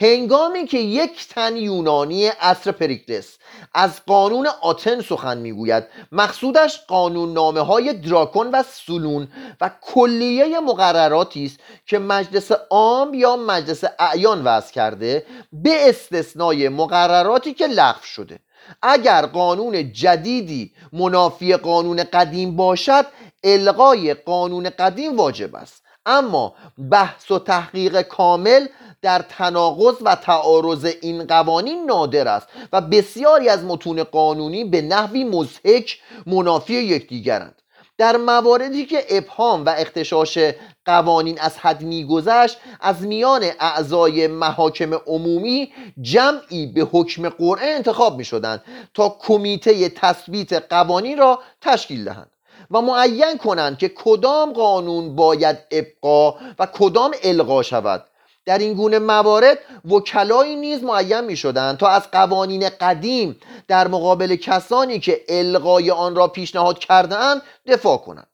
هنگامی 0.00 0.66
که 0.66 0.78
یک 0.78 1.28
تن 1.28 1.56
یونانی 1.56 2.26
عصر 2.26 2.72
پریکلس 2.72 3.38
از 3.74 4.04
قانون 4.06 4.48
آتن 4.60 5.00
سخن 5.00 5.38
می‌گوید 5.38 5.84
مقصودش 6.12 6.80
قانون 6.88 7.32
نامه 7.32 7.60
های 7.60 7.92
دراکون 7.92 8.50
و 8.50 8.62
سلون 8.62 9.28
و 9.60 9.70
کلیه 9.80 10.60
مقرراتی 10.60 11.44
است 11.44 11.58
که 11.86 11.98
مجلس 11.98 12.52
عام 12.70 13.14
یا 13.14 13.36
مجلس 13.36 13.84
اعیان 13.98 14.44
وضع 14.44 14.72
کرده 14.72 15.26
به 15.52 15.88
استثنای 15.88 16.68
مقرراتی 16.68 17.54
که 17.54 17.66
لغو 17.66 18.02
شده. 18.02 18.38
اگر 18.82 19.26
قانون 19.26 19.92
جدیدی 19.92 20.72
منافی 20.92 21.56
قانون 21.56 22.04
قدیم 22.12 22.56
باشد 22.56 23.06
الغای 23.44 24.14
قانون 24.14 24.70
قدیم 24.70 25.16
واجب 25.16 25.56
است. 25.56 25.87
اما 26.06 26.54
بحث 26.90 27.30
و 27.30 27.38
تحقیق 27.38 28.02
کامل 28.02 28.66
در 29.02 29.24
تناقض 29.28 29.94
و 30.02 30.14
تعارض 30.14 30.94
این 31.02 31.24
قوانین 31.24 31.84
نادر 31.84 32.28
است 32.28 32.48
و 32.72 32.80
بسیاری 32.80 33.48
از 33.48 33.64
متون 33.64 34.02
قانونی 34.04 34.64
به 34.64 34.82
نحوی 34.82 35.24
مزهک 35.24 35.98
منافی 36.26 36.74
یکدیگرند. 36.74 37.62
در 37.98 38.16
مواردی 38.16 38.86
که 38.86 39.04
ابهام 39.08 39.64
و 39.64 39.74
اختشاش 39.78 40.38
قوانین 40.84 41.40
از 41.40 41.58
حد 41.58 41.82
میگذشت 41.82 42.58
از 42.80 43.02
میان 43.02 43.44
اعضای 43.60 44.26
محاکم 44.26 44.94
عمومی 44.94 45.72
جمعی 46.00 46.66
به 46.66 46.88
حکم 46.92 47.28
قرعه 47.28 47.74
انتخاب 47.74 48.18
می 48.18 48.24
شدند 48.24 48.62
تا 48.94 49.16
کمیته 49.20 49.88
تثبیت 49.88 50.52
قوانین 50.52 51.18
را 51.18 51.42
تشکیل 51.60 52.04
دهند. 52.04 52.30
و 52.70 52.80
معین 52.80 53.38
کنند 53.38 53.78
که 53.78 53.88
کدام 53.88 54.52
قانون 54.52 55.16
باید 55.16 55.58
ابقا 55.70 56.34
و 56.58 56.66
کدام 56.66 57.10
القا 57.22 57.62
شود. 57.62 58.04
در 58.46 58.58
این 58.58 58.74
گونه 58.74 58.98
موارد 58.98 59.58
وکلایی 59.90 60.56
نیز 60.56 60.82
معین 60.82 61.20
می 61.20 61.36
شدند 61.36 61.78
تا 61.78 61.88
از 61.88 62.10
قوانین 62.10 62.68
قدیم 62.68 63.40
در 63.68 63.88
مقابل 63.88 64.36
کسانی 64.36 65.00
که 65.00 65.20
القای 65.28 65.90
آن 65.90 66.16
را 66.16 66.28
پیشنهاد 66.28 66.78
کردهاند 66.78 67.42
دفاع 67.66 67.96
کنند. 67.96 68.26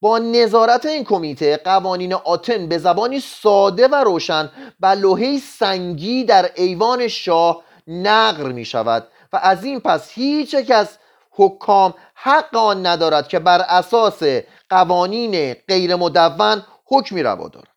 با 0.00 0.18
نظارت 0.18 0.86
این 0.86 1.04
کمیته 1.04 1.56
قوانین 1.56 2.14
آتن 2.14 2.68
به 2.68 2.78
زبانی 2.78 3.20
ساده 3.20 3.88
و 3.88 3.94
روشن 3.94 4.50
بر 4.80 4.94
لوحه 4.94 5.38
سنگی 5.38 6.24
در 6.24 6.50
ایوان 6.54 7.08
شاه 7.08 7.62
نقر 7.86 8.52
می 8.52 8.64
شود 8.64 9.08
و 9.32 9.40
از 9.42 9.64
این 9.64 9.80
پس 9.80 10.10
هیچ 10.10 10.54
یک 10.54 10.70
از 10.70 10.88
حکام 11.30 11.94
حق 12.14 12.56
آن 12.56 12.86
ندارد 12.86 13.28
که 13.28 13.38
بر 13.38 13.60
اساس 13.60 14.22
قوانین 14.70 15.54
غیر 15.54 15.96
مدون 15.96 16.62
حکمی 16.86 17.22
روا 17.22 17.48
دارد. 17.48 17.68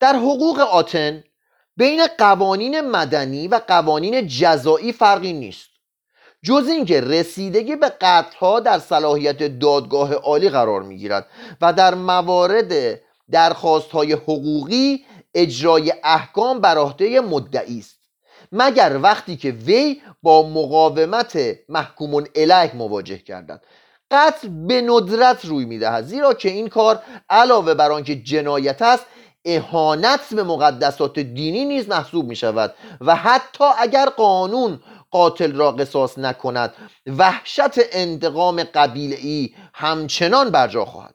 در 0.00 0.16
حقوق 0.16 0.60
آتن 0.60 1.24
بین 1.76 2.06
قوانین 2.18 2.80
مدنی 2.80 3.48
و 3.48 3.60
قوانین 3.68 4.26
جزایی 4.26 4.92
فرقی 4.92 5.32
نیست. 5.32 5.70
جز 6.44 6.68
اینکه 6.68 7.00
رسیدگی 7.00 7.76
به 7.76 7.88
قطعها 7.88 8.60
در 8.60 8.78
صلاحیت 8.78 9.58
دادگاه 9.58 10.14
عالی 10.14 10.48
قرار 10.48 10.82
می‌گیرد 10.82 11.26
و 11.60 11.72
در 11.72 11.94
موارد 11.94 13.00
درخواست 13.30 13.90
های 13.90 14.12
حقوقی 14.12 15.04
اجرای 15.34 15.92
احکام 16.04 16.60
بر 16.60 16.78
عهده 16.78 17.20
مدعی 17.20 17.78
است. 17.78 17.99
مگر 18.52 18.98
وقتی 19.02 19.36
که 19.36 19.50
وی 19.50 20.02
با 20.22 20.48
مقاومت 20.48 21.38
محکوم 21.68 22.24
الیه 22.34 22.76
مواجه 22.76 23.16
گردد 23.16 23.64
قتل 24.10 24.48
به 24.48 24.82
ندرت 24.82 25.44
روی 25.44 25.64
می‌دهد. 25.64 26.04
زیرا 26.04 26.34
که 26.34 26.48
این 26.48 26.68
کار 26.68 27.02
علاوه 27.30 27.74
بر 27.74 27.92
آنکه 27.92 28.16
جنایت 28.16 28.82
است 28.82 29.06
اهانت 29.44 30.34
به 30.34 30.42
مقدسات 30.42 31.18
دینی 31.18 31.64
نیز 31.64 31.88
محسوب 31.88 32.26
می 32.26 32.36
شود 32.36 32.74
و 33.00 33.16
حتی 33.16 33.64
اگر 33.78 34.06
قانون 34.06 34.80
قاتل 35.10 35.52
را 35.56 35.72
قصاص 35.72 36.18
نکند 36.18 36.74
وحشت 37.06 37.78
انتقام 37.92 38.62
قبیله 38.62 39.16
ای 39.16 39.54
همچنان 39.74 40.50
بر 40.50 40.68
جا 40.68 40.84
خواهد. 40.84 41.14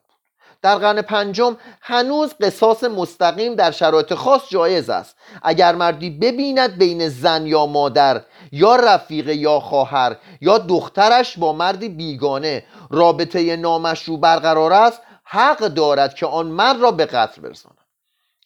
در 0.66 0.78
قرن 0.78 1.02
پنجم 1.02 1.56
هنوز 1.80 2.34
قصاص 2.40 2.84
مستقیم 2.84 3.54
در 3.54 3.70
شرایط 3.70 4.14
خاص 4.14 4.42
جایز 4.48 4.90
است. 4.90 5.16
اگر 5.42 5.74
مردی 5.74 6.10
ببیند 6.10 6.78
بین 6.78 7.08
زن 7.08 7.46
یا 7.46 7.66
مادر 7.66 8.22
یا 8.52 8.76
رفیق 8.76 9.28
یا 9.28 9.60
خواهر 9.60 10.16
یا 10.40 10.58
دخترش 10.58 11.38
با 11.38 11.52
مردی 11.52 11.88
بیگانه 11.88 12.64
رابطه 12.90 13.56
نامشروع 13.56 14.20
برقرار 14.20 14.72
است 14.72 15.00
حق 15.24 15.58
دارد 15.58 16.14
که 16.14 16.26
آن 16.26 16.46
مرد 16.46 16.80
را 16.80 16.90
به 16.90 17.06
قتل 17.06 17.42
برساند. 17.42 17.78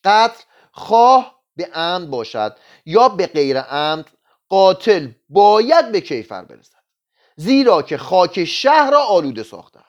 قتل 0.04 0.42
خواه 0.72 1.34
به 1.56 1.68
عمد 1.74 2.10
باشد 2.10 2.56
یا 2.86 3.08
به 3.08 3.26
غیر 3.26 3.60
عمد 3.60 4.06
قاتل 4.48 5.08
باید 5.28 5.92
به 5.92 6.00
کیفر 6.00 6.44
برسد. 6.44 6.80
زیرا 7.36 7.82
که 7.82 7.98
خاک 7.98 8.44
شهر 8.44 8.90
را 8.90 9.02
آلوده 9.02 9.42
ساخته 9.42 9.80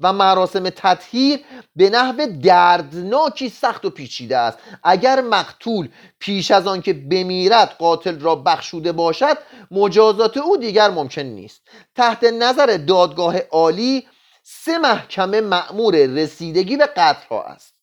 و 0.00 0.12
مراسم 0.12 0.70
تطهیر 0.70 1.40
به 1.76 1.90
نحو 1.90 2.26
دردناکی 2.42 3.48
سخت 3.48 3.84
و 3.84 3.90
پیچیده 3.90 4.36
است. 4.38 4.58
اگر 4.82 5.20
مقتول 5.20 5.88
پیش 6.18 6.50
از 6.50 6.66
آنکه 6.66 6.92
بمیرد 6.92 7.76
قاتل 7.78 8.20
را 8.20 8.36
بخشوده 8.36 8.92
باشد 8.92 9.38
مجازات 9.70 10.36
او 10.36 10.56
دیگر 10.56 10.90
ممکن 10.90 11.22
نیست. 11.22 11.62
تحت 11.94 12.24
نظر 12.24 12.66
دادگاه 12.66 13.38
عالی 13.38 14.06
سه 14.42 14.78
محکمه 14.78 15.40
معمور 15.40 15.96
رسیدگی 15.96 16.76
به 16.76 16.86
قتل 16.86 17.26
ها 17.30 17.42
است 17.42 17.74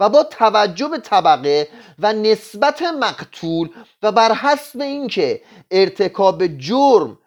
و 0.00 0.08
با 0.08 0.22
توجه 0.22 0.88
به 0.88 0.98
طبقه 0.98 1.68
و 1.98 2.12
نسبت 2.12 2.82
مقتول 2.82 3.70
و 4.02 4.12
بر 4.12 4.34
حسب 4.34 4.80
اینکه 4.80 5.42
ارتکاب 5.70 6.46
جرم 6.46 7.18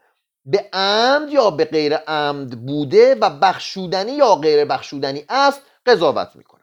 به 0.46 0.70
عمد 0.74 1.30
یا 1.30 1.52
به 1.52 1.66
غیر 1.66 1.96
عمد 1.96 2.66
بوده 2.66 3.16
و 3.16 3.30
بخشودنی 3.30 4.12
یا 4.12 4.36
غیر 4.36 4.66
بخشودنی 4.66 5.26
است 5.30 5.62
قضاوت 5.86 6.36
می 6.36 6.44
کند 6.44 6.62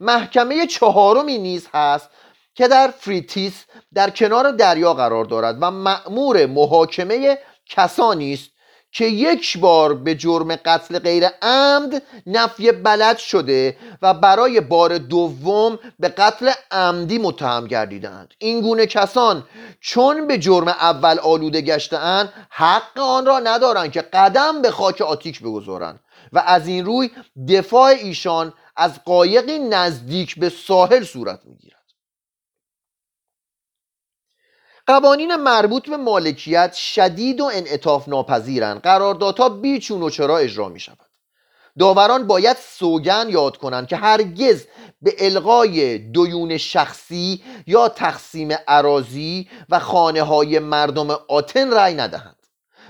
محکمه 0.00 0.66
چهارمی 0.66 1.38
نیز 1.38 1.68
هست 1.74 2.10
که 2.54 2.68
در 2.68 2.88
فریتیس 2.88 3.64
در 3.94 4.10
کنار 4.10 4.50
دریا 4.50 4.94
قرار 4.94 5.24
دارد 5.24 5.58
و 5.60 5.70
مأمور 5.70 6.46
محاکمه 6.46 7.38
کسانی 7.66 8.32
است 8.34 8.50
که 8.94 9.04
یک 9.04 9.58
بار 9.58 9.94
به 9.94 10.14
جرم 10.14 10.56
قتل 10.56 10.98
غیر 10.98 11.26
عمد 11.42 12.02
نفی 12.26 12.72
بلد 12.72 13.18
شده 13.18 13.76
و 14.02 14.14
برای 14.14 14.60
بار 14.60 14.98
دوم 14.98 15.78
به 15.98 16.08
قتل 16.08 16.52
عمدی 16.70 17.18
متهم 17.18 17.66
گردیدند. 17.66 18.34
این 18.38 18.60
گونه 18.60 18.86
کسان 18.86 19.44
چون 19.80 20.26
به 20.26 20.38
جرم 20.38 20.68
اول 20.68 21.18
آلوده 21.18 21.60
گشته‌اند 21.60 22.32
حق 22.50 22.98
آن 22.98 23.26
را 23.26 23.38
ندارند 23.38 23.92
که 23.92 24.02
قدم 24.02 24.62
به 24.62 24.70
خاک 24.70 25.00
آتیک 25.00 25.40
بگذارند 25.40 26.00
و 26.32 26.42
از 26.46 26.68
این 26.68 26.84
روی 26.84 27.10
دفاع 27.48 27.88
ایشان 27.88 28.52
از 28.76 29.04
قایقی 29.04 29.58
نزدیک 29.58 30.38
به 30.38 30.48
ساحل 30.48 31.04
صورت 31.04 31.40
می‌گیرد 31.44 31.73
قوانین 34.86 35.36
مربوط 35.36 35.90
به 35.90 35.96
مالکیت 35.96 36.74
شدید 36.74 37.40
و 37.40 37.44
انعطاف 37.44 38.08
ناپذیرند. 38.08 38.80
قراردادها 38.80 39.48
بیچون 39.48 40.02
و 40.02 40.10
چرا 40.10 40.38
اجرا 40.38 40.68
می 40.68 40.80
شود 40.80 40.98
داوران 41.78 42.26
باید 42.26 42.56
سوگن 42.56 43.26
یاد 43.28 43.56
کنند 43.56 43.88
که 43.88 43.96
هرگز 43.96 44.64
به 45.02 45.14
الغای 45.18 45.98
دویون 45.98 46.56
شخصی 46.58 47.42
یا 47.66 47.88
تقسیم 47.88 48.48
عراضی 48.68 49.48
و 49.68 49.78
خانه 49.78 50.22
های 50.22 50.58
مردم 50.58 51.10
آتن 51.28 51.72
رأی 51.72 51.94
ندهند. 51.94 52.43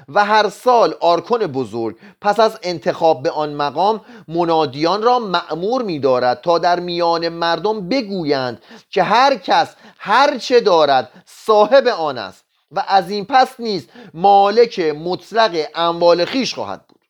و 0.09 0.25
هر 0.25 0.49
سال 0.49 0.95
آرکون 1.01 1.47
بزرگ 1.47 1.97
پس 2.21 2.40
از 2.40 2.59
انتخاب 2.62 3.23
به 3.23 3.31
آن 3.31 3.55
مقام 3.55 4.01
منادیان 4.29 5.03
را 5.03 5.19
معمور 5.19 5.83
می 5.83 5.99
دارد 5.99 6.40
تا 6.40 6.59
در 6.59 6.81
میان 6.81 7.29
مردم 7.29 7.88
بگویند 7.88 8.62
که 8.90 9.03
هر 9.03 9.37
کس 9.37 9.75
هر 9.99 10.38
چه 10.38 10.61
دارد 10.61 11.11
صاحب 11.27 11.88
آن 11.88 12.19
است 12.19 12.45
و 12.71 12.85
از 12.88 13.11
این 13.11 13.25
پس 13.25 13.49
نیز 13.59 13.88
مالک 14.14 14.79
مطلق 14.81 15.67
اموال 15.75 16.25
خیش 16.25 16.55
خواهد 16.55 16.87
بود 16.88 17.01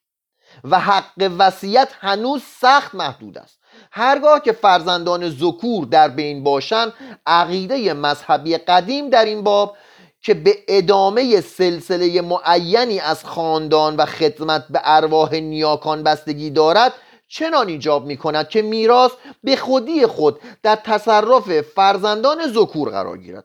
و 0.64 0.80
حق 0.80 1.30
وصیت 1.38 1.88
هنوز 2.00 2.42
سخت 2.60 2.94
محدود 2.94 3.38
است. 3.38 3.58
هرگاه 3.90 4.40
که 4.42 4.52
فرزندان 4.52 5.30
زکور 5.30 5.86
در 5.86 6.08
بین 6.08 6.44
باشند 6.44 6.92
عقیده 7.26 7.94
مذهبی 7.94 8.56
قدیم 8.56 9.10
در 9.10 9.24
این 9.24 9.42
باب 9.44 9.76
که 10.24 10.34
به 10.34 10.58
ادامه 10.68 11.40
سلسله 11.40 12.20
معینی 12.20 13.00
از 13.00 13.24
خاندان 13.24 13.96
و 13.96 14.06
خدمت 14.06 14.64
به 14.70 14.80
ارواح 14.84 15.34
نیاکان 15.34 16.02
بستگی 16.02 16.50
دارد 16.50 16.92
چنان 17.28 17.68
ایجاب 17.68 18.06
می 18.06 18.16
کند 18.16 18.48
که 18.48 18.62
میراث 18.62 19.10
به 19.42 19.56
خودی 19.56 20.06
خود 20.06 20.40
در 20.62 20.76
تصرف 20.76 21.60
فرزندان 21.60 22.46
زکور 22.52 22.90
قرار 22.90 23.18
گیرد. 23.18 23.44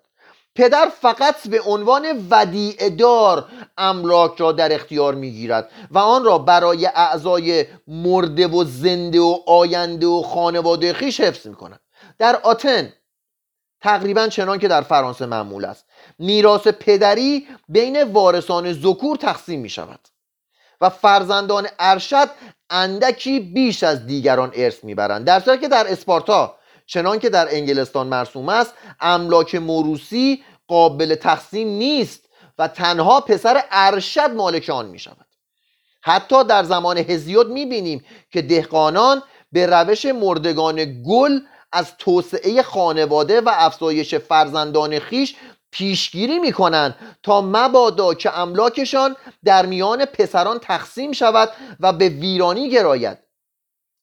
پدر 0.56 0.92
فقط 1.02 1.48
به 1.48 1.62
عنوان 1.62 2.28
ودیعدار 2.30 3.46
املاک 3.78 4.38
را 4.38 4.52
در 4.52 4.74
اختیار 4.74 5.15
می‌گیرد 5.15 5.72
و 5.92 5.98
آن 5.98 6.24
را 6.24 6.38
برای 6.38 6.86
اعضای 6.86 7.65
مرده 7.88 8.48
و 8.48 8.63
زنده 8.63 9.20
و 9.20 9.39
آینده 9.48 10.08
و 10.08 10.22
خانواده 10.22 10.94
خیش 10.94 11.20
حفظ 11.20 11.48
می 11.48 11.56
کند 11.56 11.80
در 12.18 12.36
آتن 12.36 12.94
تقریبا 13.82 14.28
چنان 14.28 14.60
که 14.60 14.68
در 14.68 14.82
فرانسه 14.82 15.26
معمول 15.26 15.65
است. 15.65 15.86
میراث 16.19 16.67
پدری 16.67 17.47
بین 17.69 18.03
وارثان 18.03 18.73
زکور 18.73 19.17
تقسیم 19.17 19.60
می 19.60 19.69
شود 19.69 19.99
و 20.82 20.89
فرزندان 20.89 21.67
ارشد 21.79 22.29
اندکی 22.69 23.39
بیش 23.39 23.84
از 23.84 24.05
دیگران 24.05 24.51
ارث 24.55 24.84
می‌برند. 24.84 25.25
در 25.25 25.39
صورتی 25.39 25.62
که 25.62 25.67
در 25.67 25.91
اسپارتا 25.91 26.55
چنان 26.86 27.19
که 27.19 27.29
در 27.29 27.47
انگلستان 27.51 28.08
مرسوم 28.08 28.49
است 28.49 28.73
املاک 28.99 29.55
موروسی 29.55 30.43
قابل 30.67 31.15
تقسیم 31.15 31.67
نیست 31.67 32.29
و 32.58 32.67
تنها 32.67 33.21
پسر 33.21 33.63
ارشد 33.71 34.29
مالک 34.29 34.69
آن 34.69 34.86
می 34.86 34.99
شود 34.99 35.25
حتی 36.01 36.43
در 36.43 36.63
زمان 36.63 36.97
هزیود 36.97 37.49
می 37.51 37.65
بینیم 37.65 38.05
که 38.32 38.41
دهقانان 38.41 39.23
به 39.51 39.65
روش 39.65 40.05
مردگان 40.05 41.03
گل 41.03 41.39
از 41.71 41.97
توسعه 41.97 42.63
خانواده 42.63 43.41
و 43.41 43.49
افزایش 43.53 44.15
فرزندان 44.15 44.99
خیش 44.99 45.36
پیشگیری 45.71 46.39
می‌کنند 46.39 46.95
تا 47.23 47.41
مبادا 47.41 48.13
که 48.13 48.39
املاکشان 48.39 49.15
در 49.43 49.65
میان 49.65 50.05
پسران 50.05 50.60
تقسیم 50.60 51.12
شود 51.12 51.49
و 51.79 51.93
به 51.93 52.10
ویرانی 52.10 52.69
گراید. 52.69 53.17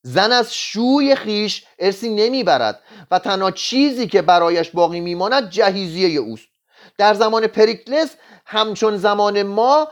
زن 0.02 0.32
از 0.32 0.54
شوی 0.54 1.14
خیش 1.14 1.64
ارسی 1.78 2.14
نمی‌برد 2.14 2.82
و 3.10 3.18
تنها 3.18 3.50
چیزی 3.50 4.06
که 4.06 4.22
برایش 4.22 4.70
باقی 4.70 5.00
میماند 5.00 5.50
جهیزیه 5.50 6.20
اوست. 6.20 6.48
در 6.98 7.14
زمان 7.14 7.46
پریکلس 7.46 8.16
همچون 8.46 8.96
زمان 8.96 9.42
ما 9.42 9.88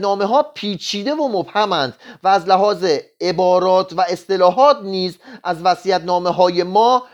نامه 0.00 0.24
ها 0.24 0.42
پیچیده 0.42 1.14
و 1.14 1.28
مبهمند 1.28 1.96
و 2.22 2.28
از 2.28 2.48
لحاظ 2.48 2.98
عبارات 3.20 3.92
و 3.92 4.00
اصطلاحات 4.08 4.78
نیز 4.82 5.18
از 5.44 5.86
نامه 5.86 6.30
های 6.30 6.62
ما 6.62 7.06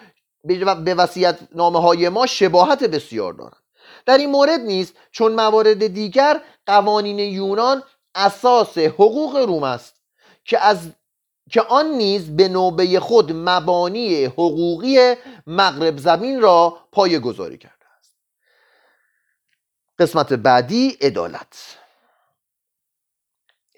به 0.84 0.94
وسیعت 0.94 1.38
نامه 1.54 1.80
های 1.80 2.08
ما 2.08 2.26
شباهت 2.26 2.84
بسیار 2.84 3.32
دارند. 3.32 3.57
در 4.08 4.18
این 4.18 4.30
مورد 4.30 4.60
نیز 4.60 4.92
چون 5.10 5.32
موارد 5.32 5.86
دیگر 5.86 6.40
قوانین 6.66 7.18
یونان 7.18 7.82
اساس 8.14 8.78
حقوق 8.78 9.36
روم 9.36 9.62
است 9.62 10.02
که 10.44 10.64
از 10.64 10.92
که 11.50 11.60
آن 11.60 11.86
نیز 11.86 12.36
به 12.36 12.48
نوبه 12.48 13.00
خود 13.00 13.32
مبانی 13.32 14.24
حقوقی 14.24 15.14
مغرب 15.46 15.98
زمین 15.98 16.40
را 16.40 16.78
پایه 16.92 17.18
گذاری 17.18 17.58
کرده 17.58 17.84
است. 17.98 18.16
قسمت 19.98 20.32
بعدی 20.32 20.88
عدالت. 21.00 21.76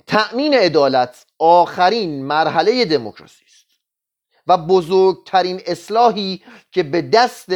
تأمین 0.06 0.54
عدالت 0.54 1.26
آخرین 1.38 2.24
مرحله 2.24 2.84
دموکراسی 2.84 3.44
است 3.44 3.66
و 4.46 4.58
بزرگترین 4.58 5.60
اصلاحی 5.66 6.42
که 6.72 6.82
به 6.82 7.02
دست 7.02 7.50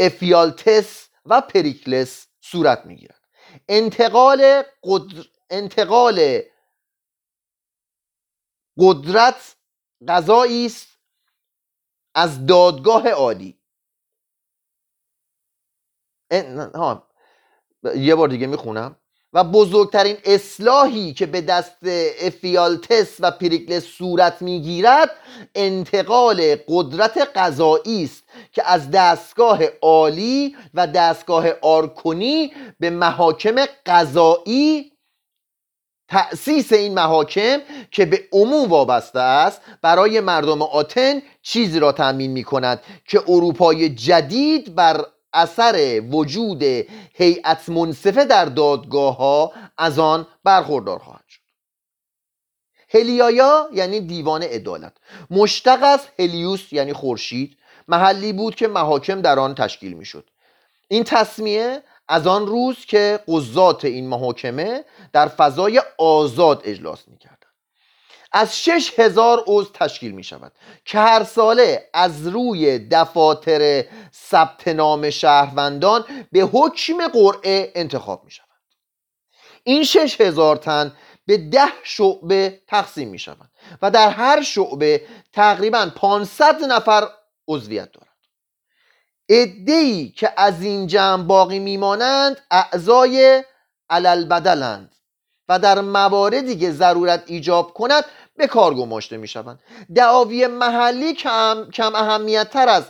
افیالتس 0.00 1.08
و 1.24 1.40
پریکلس 1.40 2.28
صورت 2.40 2.86
می‌گیرد. 2.86 3.20
انتقال 3.68 4.62
قدر... 4.82 5.24
انتقال 5.50 6.42
قدرت 8.78 9.56
قضایی 10.08 10.66
است 10.66 10.88
از 12.14 12.46
دادگاه 12.46 13.08
عالی. 13.08 13.60
ها. 16.74 17.10
یه 17.96 18.14
بار 18.14 18.28
دیگه 18.28 18.46
می‌خونم. 18.46 18.99
و 19.32 19.44
بزرگترین 19.44 20.16
اصلاحی 20.24 21.12
که 21.12 21.26
به 21.26 21.40
دست 21.40 21.78
افیالتس 22.20 23.16
و 23.20 23.30
پریکلس 23.30 23.84
صورت 23.84 24.42
می‌گیرد 24.42 25.10
انتقال 25.54 26.56
قدرت 26.68 27.30
قضایی 27.34 28.04
است 28.04 28.24
که 28.52 28.62
از 28.70 28.90
دستگاه 28.90 29.64
عالی 29.82 30.56
و 30.74 30.86
دستگاه 30.86 31.46
آرکونی 31.62 32.52
به 32.80 32.90
محاکم 32.90 33.64
قضایی 33.86 34.92
تأسیس 36.08 36.72
این 36.72 36.94
محاکم 36.94 37.58
که 37.90 38.04
به 38.06 38.20
عموم 38.32 38.68
وابسته 38.68 39.20
است 39.20 39.60
برای 39.82 40.20
مردم 40.20 40.62
آتن 40.62 41.22
چیزی 41.42 41.78
را 41.78 41.92
تأمین 41.92 42.30
می 42.30 42.44
کند 42.44 42.80
که 43.08 43.20
اروپای 43.28 43.88
جدید 43.88 44.74
بر 44.74 45.04
اثر 45.32 46.02
وجود 46.10 46.62
هیئت 47.14 47.68
منصفه 47.68 48.24
در 48.24 48.44
دادگاه 48.44 49.16
ها 49.16 49.52
از 49.78 49.98
آن 49.98 50.26
برخوردار 50.44 50.98
خواهد 50.98 51.24
شد. 51.28 51.40
هلیایا 52.92 53.68
یعنی 53.72 54.00
دیوان 54.00 54.42
عدالت. 54.42 54.92
مشتق 55.30 55.78
از 55.82 56.00
هلیوس 56.18 56.72
یعنی 56.72 56.92
خورشید 56.92 57.56
محلی 57.88 58.32
بود 58.32 58.54
که 58.54 58.68
محاکم 58.68 59.20
در 59.20 59.38
آن 59.38 59.54
تشکیل 59.54 59.92
می‌شد. 59.92 60.30
این 60.88 61.04
تصمیه 61.04 61.82
از 62.08 62.26
آن 62.26 62.46
روز 62.46 62.76
که 62.76 63.20
قضات 63.28 63.84
این 63.84 64.08
محاکمه 64.08 64.84
در 65.12 65.28
فضای 65.28 65.82
آزاد 65.98 66.62
اجلاس 66.64 67.08
می‌کردند 67.08 67.49
از 68.32 68.58
شش 68.64 68.98
هزار 68.98 69.44
عضو 69.46 69.70
تشکیل 69.74 70.12
می 70.12 70.24
شود 70.24 70.52
که 70.84 70.98
هر 70.98 71.24
ساله 71.24 71.88
از 71.94 72.26
روی 72.26 72.78
دفاتر 72.78 73.84
ثبت 74.14 74.68
نام 74.68 75.10
شهروندان 75.10 76.04
به 76.32 76.40
حکم 76.40 77.08
قرعه 77.08 77.72
انتخاب 77.74 78.24
می 78.24 78.30
شود 78.30 78.46
این 79.64 79.84
شش 79.84 80.20
هزار 80.20 80.56
تن 80.56 80.92
به 81.26 81.36
ده 81.36 81.72
شعبه 81.82 82.62
تقسیم 82.66 83.08
می 83.08 83.18
شود 83.18 83.50
و 83.82 83.90
در 83.90 84.10
هر 84.10 84.42
شعبه 84.42 85.02
تقریبا 85.32 85.90
500 85.96 86.64
نفر 86.64 87.08
عضویت 87.48 87.92
دارند. 87.92 88.10
ادهی 89.28 90.08
که 90.08 90.32
از 90.36 90.62
این 90.62 90.86
جمع 90.86 91.22
باقی 91.22 91.58
میمانند 91.58 92.40
اعضای 92.50 93.44
علل 93.90 94.24
بدلند 94.24 94.94
و 95.48 95.58
در 95.58 95.80
مواردی 95.80 96.58
که 96.58 96.70
ضرورت 96.72 97.22
ایجاب 97.26 97.74
کند 97.74 98.04
به 98.40 98.46
کار 98.46 98.74
گماشته 98.74 99.16
می 99.16 99.28
شوند 99.28 99.60
دعاوی 99.94 100.46
محلی 100.46 101.14
کم, 101.14 101.70
کم 101.74 101.94
اهمیت 101.94 102.50
تر 102.50 102.68
از 102.68 102.84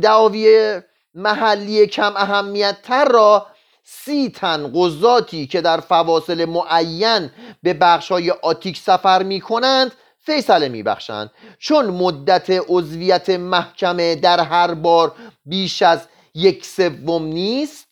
دعاوی 0.00 0.80
محلی 1.14 1.86
کم 1.86 2.12
اهمیت 2.16 2.82
تر 2.82 3.04
را 3.04 3.46
سی 3.84 4.28
تن 4.28 4.72
قضاتی 4.74 5.46
که 5.46 5.60
در 5.60 5.80
فواصل 5.80 6.44
معین 6.44 7.30
به 7.62 7.74
بخش 7.74 8.12
های 8.12 8.30
آتیک 8.30 8.78
سفر 8.78 9.22
می 9.22 9.40
کنند 9.40 9.92
فیصله 10.18 10.68
می 10.68 10.82
بخشند 10.82 11.30
چون 11.58 11.86
مدت 11.86 12.46
عضویت 12.68 13.30
محکمه 13.30 14.14
در 14.14 14.40
هر 14.40 14.74
بار 14.74 15.12
بیش 15.44 15.82
از 15.82 16.08
یک 16.34 16.66
سوم 16.66 17.24
نیست 17.24 17.85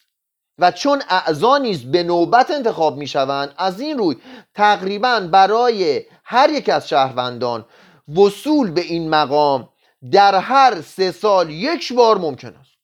و 0.58 0.70
چون 0.70 1.02
اعضا 1.08 1.58
نیز 1.58 1.90
به 1.90 2.02
نوبت 2.02 2.50
انتخاب 2.50 2.96
می 2.96 3.06
شوند 3.06 3.54
از 3.58 3.80
این 3.80 3.98
روی 3.98 4.16
تقریبا 4.54 5.20
برای 5.20 6.04
هر 6.24 6.50
یک 6.50 6.68
از 6.68 6.88
شهروندان 6.88 7.64
وصول 8.16 8.70
به 8.70 8.80
این 8.80 9.08
مقام 9.10 9.68
در 10.12 10.34
هر 10.34 10.80
سه 10.80 11.12
سال 11.12 11.50
یک 11.50 11.92
بار 11.92 12.18
ممکن 12.18 12.54
است. 12.60 12.74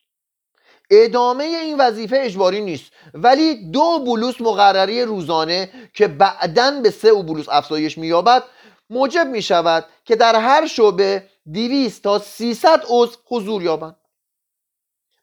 ادامه 0.91 1.45
این 1.45 1.79
وظیفه 1.81 2.17
اجباری 2.21 2.61
نیست 2.61 2.93
ولی 3.15 3.71
دو 3.71 3.99
بلوس 4.07 4.41
مقرری 4.41 5.03
روزانه 5.03 5.71
که 5.95 6.09
بعدا 6.09 6.81
به 6.83 6.91
سه 6.91 7.13
بلوس 7.13 7.47
افزایش 7.49 7.99
مییابد 7.99 8.43
موجب 8.91 9.27
می 9.27 9.43
شود 9.43 9.87
که 10.05 10.17
در 10.17 10.37
هر 10.37 10.67
شعبه 10.67 11.25
200 11.53 12.03
تا 12.03 12.19
300 12.19 12.83
عضو 12.89 13.17
حضور 13.27 13.63
یابند. 13.63 13.97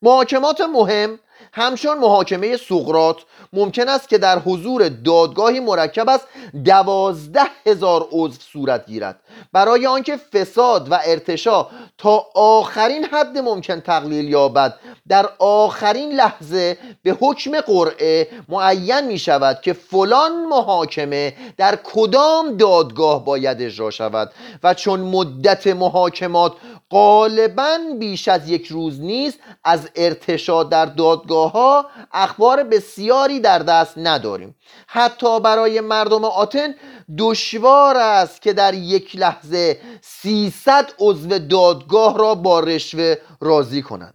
محاکمات 0.02 0.62
مهم 0.62 1.20
همچون 1.58 1.98
محاکمه 1.98 2.58
سقرات 2.58 3.18
ممکن 3.54 3.90
است 3.90 4.10
که 4.10 4.18
در 4.18 4.40
حضور 4.40 4.90
دادگاهی 4.90 5.60
مرکب 5.60 6.10
از 6.10 6.22
دوازده 6.66 7.50
هزار 7.66 8.08
عضو 8.12 8.40
صورت 8.40 8.86
گیرد. 8.86 9.20
برای 9.54 9.88
آنکه 9.88 10.18
فساد 10.18 10.92
و 10.92 11.00
ارتشا 11.06 11.68
تا 11.98 12.26
آخرین 12.36 13.06
حد 13.06 13.38
ممکن 13.38 13.80
تقلیل 13.80 14.30
یابد. 14.30 14.76
در 15.08 15.30
آخرین 15.40 16.12
لحظه 16.12 16.78
به 17.04 17.18
حکم 17.22 17.62
قرعه 17.62 18.28
معین 18.50 19.02
می 19.08 19.20
شود 19.20 19.62
که 19.62 19.74
فلان 19.74 20.46
محاکمه 20.46 21.34
در 21.58 21.76
کدام 21.84 22.58
دادگاه 22.58 23.26
باید 23.26 23.62
اجرا 23.62 23.92
شود 23.92 24.32
و 24.64 24.74
چون 24.74 25.00
مدت 25.00 25.68
محاکمات 25.68 26.54
غالبا 26.92 27.78
بیش 28.00 28.28
از 28.28 28.50
یک 28.50 28.68
روز 28.68 29.00
نیست 29.00 29.40
از 29.64 29.90
ارتشا 29.96 30.64
در 30.64 30.86
دادگاه 30.86 31.52
ها 31.52 31.86
اخبار 32.14 32.64
بسیاری 32.64 33.40
در 33.40 33.60
دست 33.60 33.94
نداریم. 33.98 34.56
حتی 34.88 35.40
برای 35.40 35.82
مردم 35.82 36.26
آتن 36.26 36.76
دشوار 37.18 37.98
است 37.98 38.42
که 38.42 38.54
در 38.54 38.74
یک 38.74 39.16
لحظه 39.16 39.82
300 40.02 40.94
عضو 41.00 41.40
دادگاه 41.40 42.18
را 42.18 42.36
با 42.36 42.60
رشوه 42.60 43.16
راضی 43.42 43.82
کنند 43.82 44.14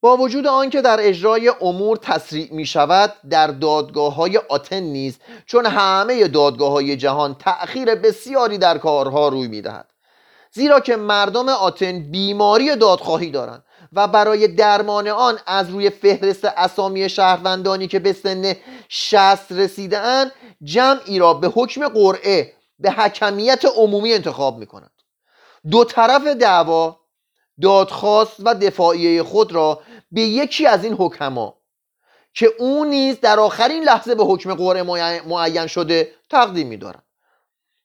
با 0.00 0.16
وجود 0.16 0.46
آنکه 0.46 0.82
در 0.82 0.98
اجرای 1.00 1.52
امور 1.60 1.96
تسریع 1.96 2.52
می 2.52 2.66
شود 2.66 3.12
در 3.30 3.46
دادگاه 3.46 4.14
های 4.14 4.36
آتن 4.36 4.80
نیز 4.80 5.18
چون 5.46 5.66
همه 5.66 6.28
دادگاه 6.28 6.72
های 6.72 6.96
جهان 6.96 7.34
تأخیر 7.34 7.94
بسیاری 7.94 8.58
در 8.58 8.78
کارها 8.78 9.28
روی 9.28 9.48
می 9.48 9.62
دهد 9.62 9.90
زیرا 10.52 10.80
که 10.80 10.96
مردم 10.96 11.48
آتن 11.48 12.10
بیماری 12.10 12.76
دادخواهی 12.76 13.30
دارند. 13.30 13.64
و 13.92 14.08
برای 14.08 14.48
درمان 14.48 15.08
آن 15.08 15.38
از 15.46 15.70
روی 15.70 15.90
فهرست 15.90 16.44
اسامی 16.44 17.08
شهروندانی 17.08 17.88
که 17.88 17.98
به 17.98 18.12
سن 18.12 18.56
60 18.88 19.52
رسیده 19.52 20.32
جمعی 20.62 21.18
را 21.18 21.34
به 21.34 21.48
حکم 21.48 21.88
قرعه 21.88 22.52
به 22.78 22.90
حکمیت 22.90 23.64
عمومی 23.76 24.12
انتخاب 24.12 24.58
می 24.58 24.66
کنند 24.66 25.02
دو 25.70 25.84
طرف 25.84 26.26
دعوا 26.26 27.00
دادخواست 27.60 28.36
و 28.38 28.54
دفاعیه 28.54 29.22
خود 29.22 29.52
را 29.52 29.82
به 30.12 30.20
یکی 30.20 30.66
از 30.66 30.84
این 30.84 30.94
حکما 30.94 31.60
که 32.34 32.46
او 32.58 32.84
نیز 32.84 33.20
در 33.20 33.40
آخرین 33.40 33.84
لحظه 33.84 34.14
به 34.14 34.24
حکم 34.24 34.54
قرعه 34.54 34.82
معین 35.26 35.66
شده 35.66 36.12
تقدیم 36.30 36.66
می 36.66 36.76
دارند 36.76 37.06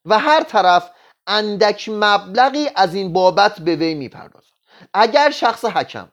و 0.06 0.20
هر 0.20 0.44
طرف 0.44 0.91
اندک 1.28 1.89
مبلغی 1.89 2.70
از 2.76 2.96
این 2.96 3.13
بابت 3.13 3.60
به 3.60 3.76
وی 3.76 3.94
می‌پردازد. 3.96 4.55
اگر 4.93 5.32
شخص 5.32 5.65
حکم 5.65 6.10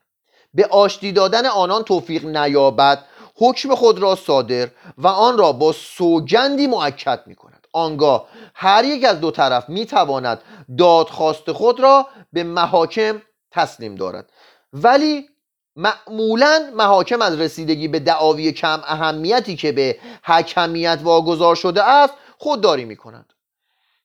به 0.54 0.66
آشتی 0.66 1.12
دادن 1.12 1.46
آنان 1.46 1.82
توفیق 1.82 2.24
نیابد 2.24 3.04
حکم 3.34 3.74
خود 3.74 3.98
را 3.98 4.14
صادر 4.14 4.68
و 4.98 5.06
آن 5.06 5.38
را 5.38 5.52
با 5.52 5.72
سوگندی 5.72 6.66
معکد 6.66 7.22
می 7.26 7.34
کند 7.34 7.66
آنگاه 7.72 8.28
هر 8.54 8.84
یک 8.84 9.04
از 9.04 9.20
دو 9.20 9.30
طرف 9.30 9.68
می 9.68 9.86
تواند 9.86 10.42
دادخواست 10.78 11.52
خود 11.52 11.80
را 11.80 12.06
به 12.32 12.42
محاکم 12.42 13.22
تسلیم 13.50 13.94
دارد. 13.94 14.30
ولی 14.72 15.28
معمولا 15.76 16.70
محاکم 16.76 17.22
از 17.22 17.40
رسیدگی 17.40 17.88
به 17.88 17.98
دعاوی 17.98 18.52
کم 18.52 18.82
اهمیتی 18.84 19.56
که 19.56 19.72
به 19.72 19.98
حکمیت 20.24 20.98
واگذار 21.02 21.56
شده 21.56 21.82
است 21.82 22.14
خودداری 22.38 22.84
می 22.84 22.96
کند 22.96 23.32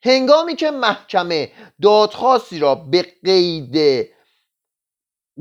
هنگامی 0.04 0.56
که 0.56 0.72
محکمه 0.72 1.52
دادخواستی 1.82 2.60
را 2.60 2.76
به 2.76 3.06
قید 3.26 4.08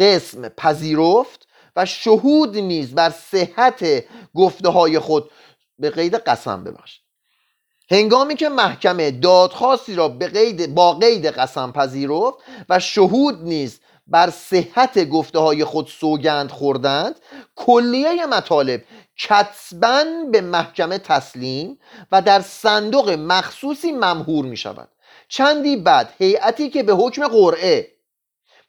قسم 0.01 0.49
پذیرفت 0.49 1.49
و 1.77 1.87
شهود 1.87 2.57
نیز 2.57 2.95
بر 2.95 3.11
صحت 3.11 4.05
گفته 4.35 4.69
های 4.69 4.99
خود 4.99 5.31
به 5.79 5.91
قید 5.91 6.15
قسم 6.15 6.65
ببخشید. 6.65 7.07
هنگامی 7.91 8.35
که 8.35 8.49
محکمه 8.49 9.11
دادخواستی 9.11 9.95
را 9.95 10.09
به 10.09 10.29
قید 10.29 10.75
با 10.75 10.93
قید 10.93 11.27
قسم 11.27 11.73
پذیرفت 11.73 12.39
و 12.69 12.79
شهود 12.79 13.43
نیز 13.43 13.81
بر 14.07 14.31
صحت 14.31 15.09
گفته 15.09 15.39
های 15.39 15.65
خود 15.65 15.87
سوگند 15.87 16.51
خوردند 16.51 17.15
کلیه 17.57 18.27
مطالب 18.27 18.85
کتبا 19.19 20.05
به 20.33 20.41
محکمه 20.41 20.99
تسلیم 20.99 21.79
و 22.13 22.23
در 22.23 22.41
صندوق 22.41 23.11
مخصوصی 23.11 23.93
ممهور 23.93 24.45
می 24.45 24.57
شود 24.57 24.89
چندی 25.29 25.77
بعد 25.77 26.15
هیئتی 26.19 26.71
که 26.71 26.83
به 26.83 26.93
حکم 26.93 27.29
قرعه 27.29 27.96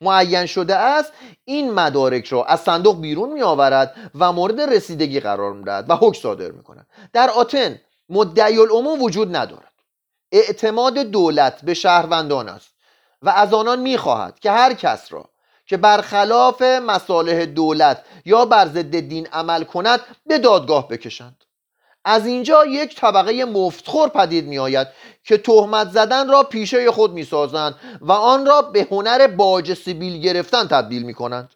معین 0.01 0.45
شده 0.45 0.75
است 0.75 1.13
این 1.45 1.71
مدارک 1.71 2.25
را 2.25 2.45
از 2.45 2.61
صندوق 2.61 3.01
بیرون 3.01 3.33
می 3.33 3.41
آورد 3.41 3.95
و 4.15 4.31
مورد 4.31 4.61
رسیدگی 4.61 5.19
قرار 5.19 5.53
می 5.53 5.63
دهد 5.63 5.89
و 5.89 5.95
حکم 5.95 6.19
صادر 6.21 6.51
می 6.51 6.63
کند 6.63 6.87
در 7.13 7.29
آتن 7.29 7.79
مدعی 8.09 8.57
العموم 8.57 9.01
وجود 9.01 9.35
ندارد. 9.35 9.73
اعتماد 10.31 10.97
دولت 10.97 11.61
به 11.61 11.73
شهروندان 11.73 12.49
است 12.49 12.69
و 13.21 13.29
از 13.29 13.53
آنان 13.53 13.79
می 13.79 13.97
خواهد 13.97 14.39
که 14.39 14.51
هر 14.51 14.73
کس 14.73 15.13
را 15.13 15.29
که 15.65 15.77
برخلاف 15.77 16.61
مصالح 16.61 17.45
دولت 17.45 18.03
یا 18.25 18.45
بر 18.45 18.67
ضد 18.67 18.99
دین 18.99 19.27
عمل 19.27 19.63
کند 19.63 19.99
به 20.25 20.39
دادگاه 20.39 20.87
بکشند. 20.87 21.43
از 22.09 22.25
اینجا 22.25 22.65
یک 22.65 22.95
طبقه 22.95 23.45
مفتخور 23.45 24.09
پدید 24.09 24.47
می 24.47 24.59
آید 24.59 24.87
که 25.23 25.37
تهمت 25.37 25.91
زدن 25.91 26.29
را 26.29 26.43
پیشه 26.43 26.91
خود 26.91 27.13
می 27.13 27.23
سازند 27.23 27.75
و 28.01 28.11
آن 28.11 28.45
را 28.45 28.61
به 28.61 28.87
هنر 28.91 29.27
باج 29.27 29.73
سیبیل 29.73 30.21
گرفتن 30.21 30.67
تبدیل 30.67 31.03
می 31.03 31.13
کنند 31.13 31.49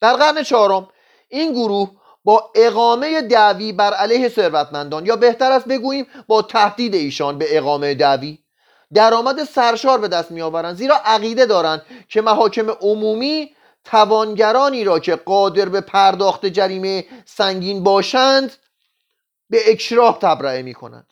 در 0.00 0.12
قرن 0.12 0.42
چهارم 0.42 0.88
این 1.28 1.52
گروه 1.52 1.90
با 2.24 2.50
اقامه 2.54 3.22
دعوی 3.22 3.72
بر 3.72 3.94
علیه 3.94 4.28
ثروتمندان 4.28 5.06
یا 5.06 5.16
بهتر 5.16 5.52
است 5.52 5.68
بگوییم 5.68 6.06
با 6.26 6.42
تهدید 6.42 6.94
ایشان 6.94 7.38
به 7.38 7.56
اقامه 7.58 7.94
دعوی 7.94 8.38
درآمد 8.94 9.44
سرشار 9.44 9.98
به 9.98 10.08
دست 10.08 10.30
میآورند. 10.30 10.76
زیرا 10.76 10.96
عقیده 11.04 11.46
دارند 11.46 11.82
که 12.08 12.22
محاکم 12.22 12.70
عمومی 12.70 13.50
توانگرانی 13.84 14.84
را 14.84 14.98
که 14.98 15.16
قادر 15.16 15.68
به 15.68 15.80
پرداخت 15.80 16.46
جریمه 16.46 17.04
سنگین 17.24 17.82
باشند 17.82 18.52
به 19.50 19.70
اکراه 19.70 20.18
تبرئه 20.18 20.62
می 20.62 20.74
کنند 20.74 21.06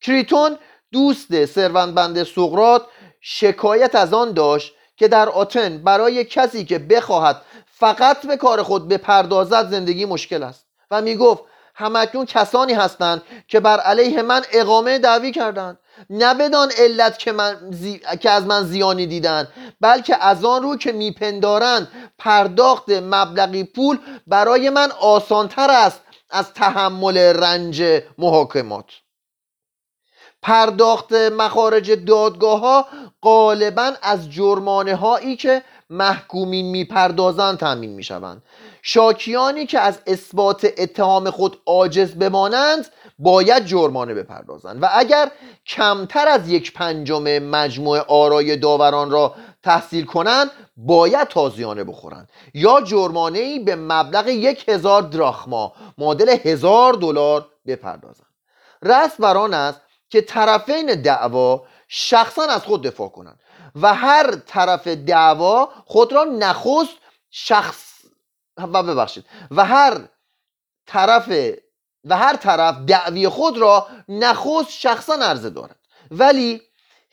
کریتون 0.00 0.58
دوست 0.92 1.46
ثروتمند 1.46 2.22
سقرات 2.22 2.86
شکایت 3.20 3.94
از 3.94 4.14
آن 4.14 4.32
داشت 4.32 4.74
که 4.96 5.08
در 5.08 5.28
آتن 5.28 5.78
برای 5.78 6.24
کسی 6.24 6.64
که 6.64 6.78
بخواهد 6.78 7.42
فقط 7.66 8.26
به 8.26 8.36
کار 8.36 8.62
خود 8.62 8.88
بپردازد 8.88 9.70
زندگی 9.70 10.04
مشکل 10.04 10.42
است 10.42 10.66
و 10.90 11.02
می 11.02 11.16
گفت 11.16 11.42
همکنون 11.74 12.26
کسانی 12.26 12.72
هستند 12.72 13.22
که 13.48 13.60
بر 13.60 13.80
علیه 13.80 14.22
من 14.22 14.42
اقامه 14.52 14.98
دعوی 14.98 15.32
کردند. 15.32 15.78
نه 16.10 16.34
بدان 16.34 16.70
علت 16.78 17.18
که, 17.18 17.32
من 17.32 17.56
که 18.20 18.30
از 18.30 18.46
من 18.46 18.64
زیانی 18.64 19.06
دیدند 19.06 19.48
بلکه 19.80 20.24
از 20.24 20.44
آن 20.44 20.62
رو 20.62 20.76
که 20.76 20.92
میپندارند 20.92 21.88
پرداخت 22.18 22.90
مبلغی 22.90 23.64
پول 23.64 23.98
برای 24.26 24.70
من 24.70 24.90
آسانتر 25.00 25.70
است 25.70 26.00
از 26.30 26.52
تحمل 26.54 27.18
رنج 27.18 28.02
محاکمات. 28.18 28.84
پرداخت 30.42 31.12
مخارج 31.12 31.90
دادگاه 31.90 32.60
ها 32.60 32.86
غالبا 33.22 33.92
از 34.02 34.30
جرمانه 34.30 34.94
هایی 34.94 35.36
که 35.36 35.62
محکومین 35.90 36.66
می‌پردازند 36.66 37.58
تامین 37.58 37.90
می‌شوند. 37.90 38.42
شاکیانی 38.82 39.66
که 39.66 39.80
از 39.80 39.98
اثبات 40.06 40.72
اتهام 40.78 41.30
خود 41.30 41.60
عاجز 41.66 42.14
بمانند 42.14 42.86
باید 43.18 43.64
جرمانه 43.64 44.14
بپردازند. 44.14 44.82
و 44.82 44.88
اگر 44.92 45.30
کمتر 45.66 46.28
از 46.28 46.48
یک 46.48 46.72
پنجم 46.72 47.38
مجموع 47.38 47.98
آرای 47.98 48.56
داوران 48.56 49.10
را 49.10 49.34
تحصیل 49.62 50.04
کنند 50.04 50.50
باید 50.76 51.28
تازیانه 51.28 51.84
بخورند 51.84 52.28
یا 52.54 52.80
جرمانه 52.80 53.38
ای 53.38 53.58
به 53.58 53.76
مبلغ 53.76 54.28
یک 54.28 54.68
هزار 54.68 55.02
دراخما 55.02 55.72
معادل 55.98 56.36
هزار 56.44 56.92
دلار 56.92 57.48
بپردازند 57.66 58.26
رسم 58.82 59.22
بر 59.22 59.54
است 59.54 59.80
که 60.10 60.20
طرفین 60.20 61.02
دعوا 61.02 61.62
شخصا 61.88 62.42
از 62.42 62.62
خود 62.62 62.82
دفاع 62.82 63.08
کنند 63.08 63.40
و 63.82 63.94
هر 63.94 64.36
طرف 64.36 64.88
دعوا 64.88 65.68
خود 65.84 66.12
را 66.12 66.24
نخست 66.24 66.96
شخص 67.30 67.90
و 68.58 68.82
ببخشید 68.82 69.24
و 69.50 69.64
هر 69.64 70.00
طرف 70.86 71.32
و 72.04 72.16
هر 72.16 72.36
طرف 72.36 72.76
دعوی 72.86 73.28
خود 73.28 73.58
را 73.58 73.86
نخست 74.08 74.70
شخصا 74.70 75.14
عرضه 75.14 75.50
دارد. 75.50 75.76
ولی 76.10 76.62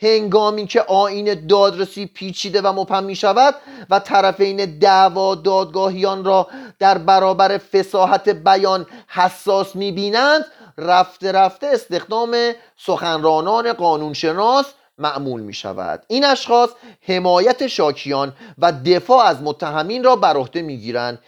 هنگامی 0.01 0.67
که 0.67 0.81
آین 0.81 1.47
دادرسی 1.47 2.05
پیچیده 2.05 2.61
و 2.61 2.73
مبهم 2.73 3.03
می 3.03 3.15
شود 3.15 3.55
و 3.89 3.99
طرفین 3.99 4.79
دعوا 4.79 5.35
دادگاهیان 5.35 6.25
را 6.25 6.47
در 6.79 6.97
برابر 6.97 7.57
فساحت 7.57 8.29
بیان 8.29 8.85
حساس 9.07 9.75
می 9.75 9.91
بینند 9.91 10.45
رفته 10.77 11.31
رفته 11.31 11.67
استخدام 11.67 12.35
سخنرانان 12.77 13.73
قانونشناس 13.73 14.65
معمول 14.97 15.41
می 15.41 15.53
شود 15.53 16.03
این 16.07 16.25
اشخاص 16.25 16.69
حمایت 17.01 17.67
شاکیان 17.67 18.33
و 18.57 18.71
دفاع 18.85 19.25
از 19.25 19.41
متهمین 19.41 20.03
را 20.03 20.15
بر 20.15 20.37
عهده 20.37 20.61
می 20.61 20.77
گیرند 20.77 21.19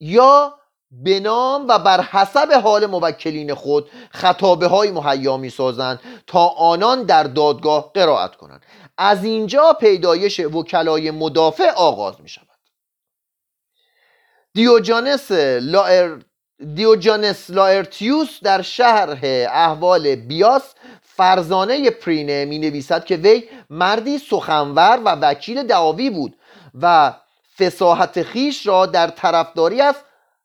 یا 0.00 0.54
به 0.92 1.20
نام 1.20 1.68
و 1.68 1.78
بر 1.78 2.00
حسب 2.00 2.52
حال 2.62 2.86
موکلین 2.86 3.54
خود 3.54 3.90
خطابه 4.10 4.66
های 4.66 4.90
مهیا 4.90 5.36
می 5.36 5.50
سازند 5.50 6.00
تا 6.26 6.46
آنان 6.46 7.02
در 7.02 7.22
دادگاه 7.22 7.90
قرائت 7.94 8.36
کنند. 8.36 8.62
از 8.98 9.24
اینجا 9.24 9.76
پیدایش 9.80 10.40
وکلای 10.40 11.10
مدافع 11.10 11.70
آغاز 11.70 12.20
می 12.20 12.28
شود 12.28 12.46
دیوجانس 14.54 15.30
لایر 15.60 16.24
دیوجانس 16.74 17.50
لاertius 17.50 18.42
در 18.42 18.62
شهر 18.62 19.18
احوال 19.52 20.14
بیاس 20.14 20.74
فرزانه 21.02 21.90
پرینه 21.90 22.44
می 22.44 22.58
نویسد 22.58 23.04
که 23.04 23.16
وی 23.16 23.44
مردی 23.70 24.18
سخنور 24.18 25.00
و 25.04 25.08
وکیل 25.08 25.62
دعاوی 25.62 26.10
بود 26.10 26.36
و 26.82 27.12
فساحت 27.58 28.22
خیش 28.22 28.66
را 28.66 28.86
در 28.86 29.06
طرفداری 29.06 29.80
از 29.80 29.94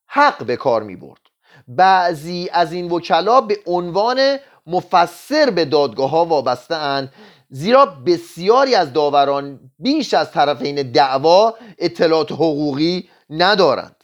حق 0.07 0.43
به 0.43 0.55
کار 0.55 0.83
می 0.83 0.95
برد. 0.95 1.21
بعضی 1.67 2.49
از 2.53 2.73
این 2.73 2.91
وکلا 2.91 3.41
به 3.41 3.59
عنوان 3.65 4.37
مفسر 4.67 5.49
به 5.49 5.65
دادگاه 5.65 6.09
ها 6.09 6.25
وابسته 6.25 6.75
اند 6.75 7.13
زیرا 7.49 7.85
بسیاری 7.85 8.75
از 8.75 8.93
داوران 8.93 9.59
بیش 9.79 10.13
از 10.13 10.31
طرفین 10.31 10.91
دعوا 10.91 11.53
اطلاعات 11.77 12.31
حقوقی 12.31 13.09
ندارند. 13.29 14.03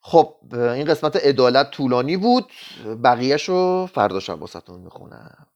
خب 0.00 0.34
این 0.52 0.84
قسمت 0.84 1.16
عدالت 1.16 1.70
طولانی 1.70 2.16
بود. 2.16 2.52
بقیهش 3.04 3.48
رو 3.48 3.88
فردا 3.94 4.20
شب 4.20 4.40
واسهتون 4.40 4.80
می‌خونم. 4.80 5.46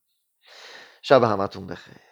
شب 1.02 1.22
همتون 1.22 1.66
بخیر. 1.66 2.09